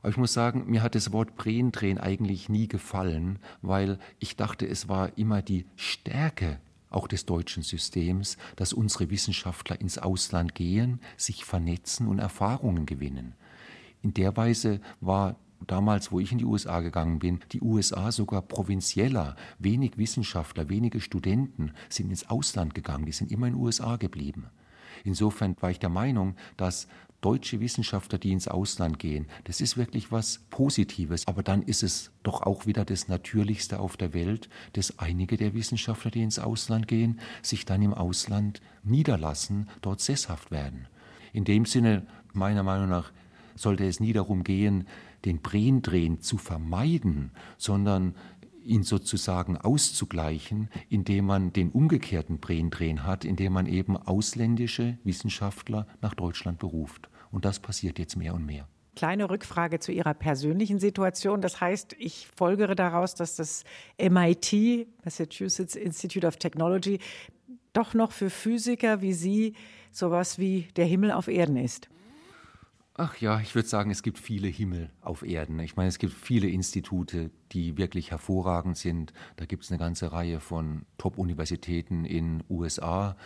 Aber 0.00 0.10
ich 0.10 0.16
muss 0.16 0.32
sagen, 0.32 0.64
mir 0.66 0.82
hat 0.82 0.94
das 0.94 1.12
Wort 1.12 1.36
Brain 1.36 1.72
Drain 1.72 1.98
eigentlich 1.98 2.48
nie 2.48 2.68
gefallen, 2.68 3.38
weil 3.62 3.98
ich 4.18 4.36
dachte, 4.36 4.66
es 4.66 4.88
war 4.88 5.16
immer 5.18 5.42
die 5.42 5.66
Stärke 5.76 6.58
auch 6.88 7.06
des 7.06 7.24
deutschen 7.26 7.62
Systems, 7.62 8.36
dass 8.56 8.72
unsere 8.72 9.10
Wissenschaftler 9.10 9.80
ins 9.80 9.98
Ausland 9.98 10.54
gehen, 10.54 11.00
sich 11.16 11.44
vernetzen 11.44 12.08
und 12.08 12.18
Erfahrungen 12.18 12.86
gewinnen. 12.86 13.34
In 14.02 14.14
der 14.14 14.36
Weise 14.36 14.80
war 15.00 15.36
damals, 15.66 16.10
wo 16.10 16.20
ich 16.20 16.32
in 16.32 16.38
die 16.38 16.44
USA 16.44 16.80
gegangen 16.80 17.18
bin, 17.18 17.40
die 17.52 17.60
USA 17.60 18.10
sogar 18.12 18.42
provinzieller. 18.42 19.36
Wenig 19.58 19.98
Wissenschaftler, 19.98 20.68
wenige 20.68 21.00
Studenten 21.00 21.72
sind 21.88 22.10
ins 22.10 22.28
Ausland 22.28 22.74
gegangen, 22.74 23.06
die 23.06 23.12
sind 23.12 23.30
immer 23.30 23.46
in 23.46 23.54
den 23.54 23.62
USA 23.62 23.96
geblieben. 23.96 24.46
Insofern 25.04 25.56
war 25.60 25.70
ich 25.70 25.78
der 25.78 25.88
Meinung, 25.88 26.34
dass 26.56 26.88
deutsche 27.20 27.60
Wissenschaftler, 27.60 28.18
die 28.18 28.32
ins 28.32 28.48
Ausland 28.48 28.98
gehen, 28.98 29.26
das 29.44 29.60
ist 29.60 29.76
wirklich 29.76 30.10
was 30.10 30.40
Positives. 30.50 31.26
Aber 31.26 31.42
dann 31.42 31.62
ist 31.62 31.82
es 31.82 32.10
doch 32.22 32.42
auch 32.42 32.66
wieder 32.66 32.84
das 32.84 33.08
Natürlichste 33.08 33.78
auf 33.80 33.96
der 33.96 34.14
Welt, 34.14 34.48
dass 34.72 34.98
einige 34.98 35.36
der 35.36 35.54
Wissenschaftler, 35.54 36.10
die 36.10 36.22
ins 36.22 36.38
Ausland 36.38 36.88
gehen, 36.88 37.20
sich 37.42 37.64
dann 37.64 37.82
im 37.82 37.94
Ausland 37.94 38.60
niederlassen, 38.82 39.68
dort 39.82 40.00
sesshaft 40.00 40.50
werden. 40.50 40.86
In 41.32 41.44
dem 41.44 41.64
Sinne, 41.66 42.06
meiner 42.32 42.62
Meinung 42.62 42.88
nach, 42.88 43.12
sollte 43.54 43.86
es 43.86 44.00
nie 44.00 44.12
darum 44.12 44.42
gehen, 44.42 44.86
den 45.24 45.40
Brendrehen 45.40 46.20
zu 46.20 46.38
vermeiden, 46.38 47.30
sondern 47.58 48.14
ihn 48.64 48.82
sozusagen 48.82 49.56
auszugleichen, 49.56 50.68
indem 50.88 51.26
man 51.26 51.52
den 51.52 51.70
umgekehrten 51.70 52.38
Brendrehen 52.38 53.04
hat, 53.04 53.24
indem 53.24 53.52
man 53.52 53.66
eben 53.66 53.96
ausländische 53.96 54.98
Wissenschaftler 55.04 55.86
nach 56.00 56.14
Deutschland 56.14 56.58
beruft. 56.58 57.08
Und 57.30 57.44
das 57.44 57.60
passiert 57.60 57.98
jetzt 57.98 58.16
mehr 58.16 58.34
und 58.34 58.44
mehr. 58.44 58.68
Kleine 58.96 59.30
Rückfrage 59.30 59.78
zu 59.78 59.92
Ihrer 59.92 60.14
persönlichen 60.14 60.78
Situation. 60.78 61.40
Das 61.40 61.60
heißt, 61.60 61.94
ich 61.98 62.28
folgere 62.36 62.74
daraus, 62.74 63.14
dass 63.14 63.36
das 63.36 63.64
MIT, 63.98 64.88
Massachusetts 65.04 65.76
Institute 65.76 66.26
of 66.26 66.36
Technology, 66.36 66.98
doch 67.72 67.94
noch 67.94 68.12
für 68.12 68.30
Physiker 68.30 69.00
wie 69.00 69.12
Sie 69.12 69.54
sowas 69.92 70.38
wie 70.38 70.68
der 70.76 70.86
Himmel 70.86 71.12
auf 71.12 71.28
Erden 71.28 71.56
ist. 71.56 71.88
Ach 72.94 73.16
ja, 73.16 73.40
ich 73.40 73.54
würde 73.54 73.68
sagen, 73.68 73.90
es 73.90 74.02
gibt 74.02 74.18
viele 74.18 74.48
Himmel 74.48 74.90
auf 75.00 75.22
Erden. 75.22 75.58
Ich 75.60 75.76
meine, 75.76 75.88
es 75.88 75.98
gibt 75.98 76.12
viele 76.12 76.48
Institute, 76.48 77.30
die 77.52 77.78
wirklich 77.78 78.10
hervorragend 78.10 78.76
sind. 78.76 79.12
Da 79.36 79.46
gibt 79.46 79.64
es 79.64 79.70
eine 79.70 79.78
ganze 79.78 80.12
Reihe 80.12 80.40
von 80.40 80.84
Top-Universitäten 80.98 82.04
in 82.04 82.42
USA, 82.50 83.16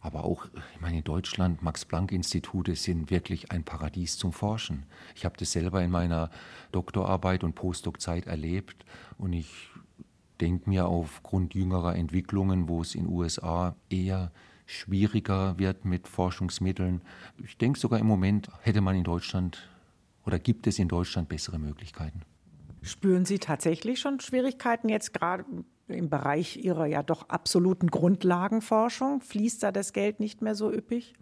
aber 0.00 0.24
auch, 0.24 0.46
ich 0.74 0.80
meine, 0.80 0.98
in 0.98 1.04
Deutschland, 1.04 1.62
Max-Planck-Institute 1.62 2.76
sind 2.76 3.10
wirklich 3.10 3.50
ein 3.50 3.64
Paradies 3.64 4.16
zum 4.16 4.32
Forschen. 4.32 4.86
Ich 5.16 5.24
habe 5.24 5.36
das 5.36 5.52
selber 5.52 5.82
in 5.82 5.90
meiner 5.90 6.30
Doktorarbeit 6.70 7.42
und 7.42 7.54
Postdoc-Zeit 7.54 8.26
erlebt 8.26 8.84
und 9.18 9.32
ich 9.32 9.68
denke 10.40 10.70
mir 10.70 10.86
aufgrund 10.86 11.54
jüngerer 11.54 11.96
Entwicklungen, 11.96 12.68
wo 12.68 12.80
es 12.80 12.94
in 12.94 13.08
USA 13.08 13.74
eher 13.90 14.30
schwieriger 14.68 15.58
wird 15.58 15.86
mit 15.86 16.06
Forschungsmitteln. 16.06 17.00
Ich 17.42 17.56
denke 17.56 17.78
sogar 17.78 17.98
im 17.98 18.06
Moment 18.06 18.48
hätte 18.60 18.82
man 18.82 18.94
in 18.94 19.02
Deutschland 19.02 19.66
oder 20.26 20.38
gibt 20.38 20.66
es 20.66 20.78
in 20.78 20.88
Deutschland 20.88 21.30
bessere 21.30 21.58
Möglichkeiten. 21.58 22.20
Spüren 22.82 23.24
Sie 23.24 23.38
tatsächlich 23.38 23.98
schon 23.98 24.20
Schwierigkeiten 24.20 24.90
jetzt 24.90 25.14
gerade 25.14 25.44
im 25.88 26.10
Bereich 26.10 26.58
Ihrer 26.58 26.84
ja 26.84 27.02
doch 27.02 27.30
absoluten 27.30 27.88
Grundlagenforschung? 27.88 29.22
Fließt 29.22 29.62
da 29.62 29.72
das 29.72 29.94
Geld 29.94 30.20
nicht 30.20 30.42
mehr 30.42 30.54
so 30.54 30.70
üppig? 30.70 31.14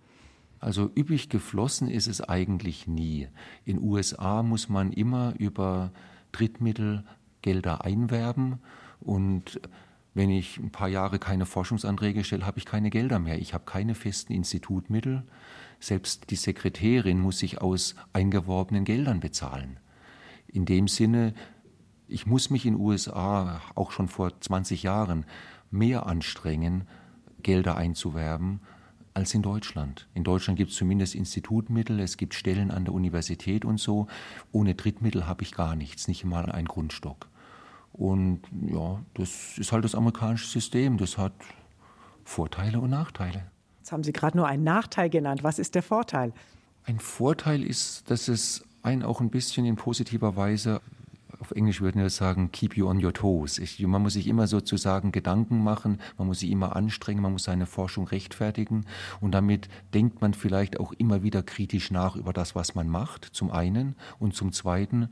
Also 0.59 0.91
üppig 0.97 1.29
geflossen 1.29 1.89
ist 1.89 2.09
es 2.09 2.21
eigentlich 2.21 2.89
nie. 2.89 3.29
In 3.65 3.81
USA 3.81 4.43
muss 4.43 4.69
man 4.69 4.91
immer 4.91 5.35
über 5.39 5.93
Drittmittel 6.33 7.05
Gelder 7.43 7.85
einwerben 7.85 8.59
und 8.99 9.61
wenn 10.17 10.31
ich 10.31 10.57
ein 10.57 10.71
paar 10.71 10.89
Jahre 10.89 11.19
keine 11.19 11.45
Forschungsanträge 11.45 12.25
stelle, 12.25 12.47
habe 12.47 12.59
ich 12.59 12.65
keine 12.65 12.89
Gelder 12.89 13.19
mehr. 13.19 13.39
Ich 13.39 13.53
habe 13.53 13.67
keine 13.67 13.95
festen 13.95 14.33
Institutmittel. 14.33 15.25
Selbst 15.79 16.31
die 16.31 16.37
Sekretärin 16.37 17.21
muss 17.21 17.39
sich 17.39 17.61
aus 17.61 17.95
eingeworbenen 18.15 18.87
Geldern 18.87 19.21
bezahlen. 19.21 19.79
In 20.49 20.65
dem 20.65 20.89
Sinne, 20.89 21.35
ich 22.09 22.25
muss 22.25 22.49
mich 22.49 22.65
in 22.65 22.73
den 22.73 22.81
USA 22.81 23.61
auch 23.75 23.91
schon 23.91 24.09
vor 24.09 24.41
20 24.41 24.85
Jahren 24.85 25.27
mehr 25.71 26.07
anstrengen, 26.07 26.89
Gelder 27.43 27.77
einzuwerben, 27.77 28.61
als 29.13 29.35
in 29.35 29.43
Deutschland. 29.43 30.09
In 30.15 30.25
Deutschland 30.25 30.57
gibt 30.57 30.71
es 30.71 30.79
zumindest 30.79 31.15
Institutmittel, 31.15 32.01
es 32.01 32.17
gibt 32.17 32.33
Stellen 32.33 32.71
an 32.71 32.87
der 32.87 32.95
Universität 32.95 33.67
und 33.67 33.79
so. 33.79 34.07
Ohne 34.51 34.77
Drittmittel 34.77 35.27
habe 35.27 35.43
ich 35.43 35.53
gar 35.53 35.77
nichts, 35.77 36.09
nicht 36.09 36.25
mal 36.25 36.51
einen 36.51 36.69
Grundstock. 36.69 37.29
Und 37.97 38.43
ja, 38.69 39.01
das 39.15 39.57
ist 39.59 39.73
halt 39.73 39.85
das 39.85 39.95
amerikanische 39.95 40.47
System. 40.47 40.99
Das 40.99 41.17
hat 41.17 41.33
Vorteile 42.25 42.81
und 42.81 42.91
Nachteile. 42.91 43.45
Jetzt 43.79 43.93
haben 43.93 44.05
Sie 44.05 44.13
gerade 44.13 44.37
nur 44.37 44.47
einen 44.47 44.65
Nachteil 44.65 45.09
genannt. 45.09 45.43
Was 45.45 45.59
ist 45.59 45.75
der 45.75 45.83
Vorteil? 45.83 46.33
Ein 46.85 46.99
Vorteil 47.01 47.63
ist, 47.63 48.11
dass 48.11 48.29
es 48.29 48.65
einen 48.83 49.03
auch 49.03 49.21
ein 49.21 49.31
bisschen 49.31 49.65
in 49.65 49.77
positiver 49.77 50.37
Weise 50.37 50.81
auf 51.41 51.51
Englisch 51.53 51.81
würden 51.81 52.01
wir 52.01 52.11
sagen, 52.11 52.51
keep 52.53 52.77
you 52.77 52.89
on 52.89 53.05
your 53.05 53.13
toes. 53.13 53.59
Ich, 53.59 53.85
man 53.87 54.03
muss 54.03 54.15
sich 54.15 54.27
immer 54.27 54.47
sozusagen 54.47 55.13
Gedanken 55.13 55.63
machen, 55.63 56.01
man 56.19 56.27
muss 56.27 56.41
sich 56.41 56.51
immer 56.51 56.77
anstrengen, 56.77 57.23
man 57.23 57.33
muss 57.33 57.45
seine 57.45 57.67
Forschung 57.67 58.09
rechtfertigen 58.09 58.87
und 59.21 59.33
damit 59.33 59.69
denkt 59.95 60.21
man 60.21 60.35
vielleicht 60.35 60.81
auch 60.81 60.93
immer 60.93 61.23
wieder 61.23 61.43
kritisch 61.43 61.91
nach 61.91 62.17
über 62.17 62.33
das, 62.33 62.55
was 62.55 62.75
man 62.75 62.89
macht, 62.89 63.25
zum 63.25 63.51
einen 63.51 63.97
und 64.19 64.35
zum 64.35 64.53
zweiten 64.53 65.09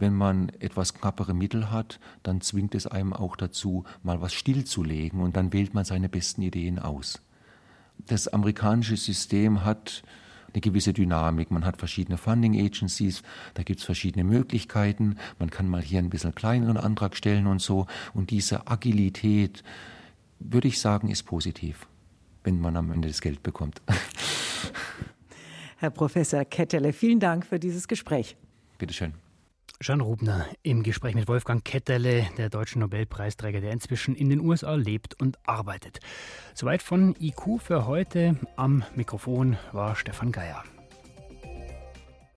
wenn 0.00 0.14
man 0.14 0.50
etwas 0.60 0.94
knappere 0.94 1.34
Mittel 1.34 1.70
hat, 1.72 1.98
dann 2.22 2.40
zwingt 2.40 2.74
es 2.76 2.86
einem 2.86 3.12
auch 3.12 3.34
dazu, 3.36 3.84
mal 4.02 4.20
was 4.20 4.32
stillzulegen 4.32 5.20
und 5.20 5.36
dann 5.36 5.52
wählt 5.52 5.74
man 5.74 5.84
seine 5.84 6.08
besten 6.08 6.42
Ideen 6.42 6.78
aus. 6.78 7.20
Das 8.06 8.28
amerikanische 8.28 8.96
System 8.96 9.64
hat 9.64 10.02
eine 10.52 10.60
gewisse 10.60 10.92
Dynamik. 10.92 11.50
Man 11.50 11.64
hat 11.64 11.76
verschiedene 11.76 12.18
Funding 12.18 12.58
Agencies, 12.58 13.22
da 13.54 13.62
gibt 13.62 13.80
es 13.80 13.86
verschiedene 13.86 14.24
Möglichkeiten. 14.24 15.16
Man 15.38 15.50
kann 15.50 15.68
mal 15.68 15.82
hier 15.82 15.98
ein 15.98 16.10
bisschen 16.10 16.34
kleineren 16.34 16.76
Antrag 16.76 17.16
stellen 17.16 17.46
und 17.46 17.60
so. 17.60 17.86
Und 18.14 18.30
diese 18.30 18.66
Agilität, 18.66 19.62
würde 20.40 20.68
ich 20.68 20.80
sagen, 20.80 21.08
ist 21.08 21.24
positiv, 21.24 21.86
wenn 22.44 22.60
man 22.60 22.76
am 22.76 22.90
Ende 22.90 23.08
das 23.08 23.20
Geld 23.20 23.42
bekommt. 23.42 23.82
Herr 25.78 25.90
Professor 25.90 26.44
Kettele, 26.44 26.92
vielen 26.92 27.20
Dank 27.20 27.46
für 27.46 27.58
dieses 27.58 27.86
Gespräch. 27.86 28.36
Bitteschön. 28.78 29.14
Jean 29.80 30.00
Rubner 30.00 30.46
im 30.62 30.82
Gespräch 30.82 31.14
mit 31.14 31.28
Wolfgang 31.28 31.64
Ketterle, 31.64 32.26
der 32.36 32.50
deutsche 32.50 32.78
Nobelpreisträger, 32.78 33.60
der 33.60 33.72
inzwischen 33.72 34.14
in 34.14 34.28
den 34.28 34.40
USA 34.40 34.74
lebt 34.74 35.20
und 35.20 35.38
arbeitet. 35.46 36.00
Soweit 36.54 36.82
von 36.82 37.14
IQ 37.20 37.60
für 37.60 37.86
heute. 37.86 38.36
Am 38.56 38.84
Mikrofon 38.94 39.56
war 39.72 39.96
Stefan 39.96 40.32
Geier. 40.32 40.64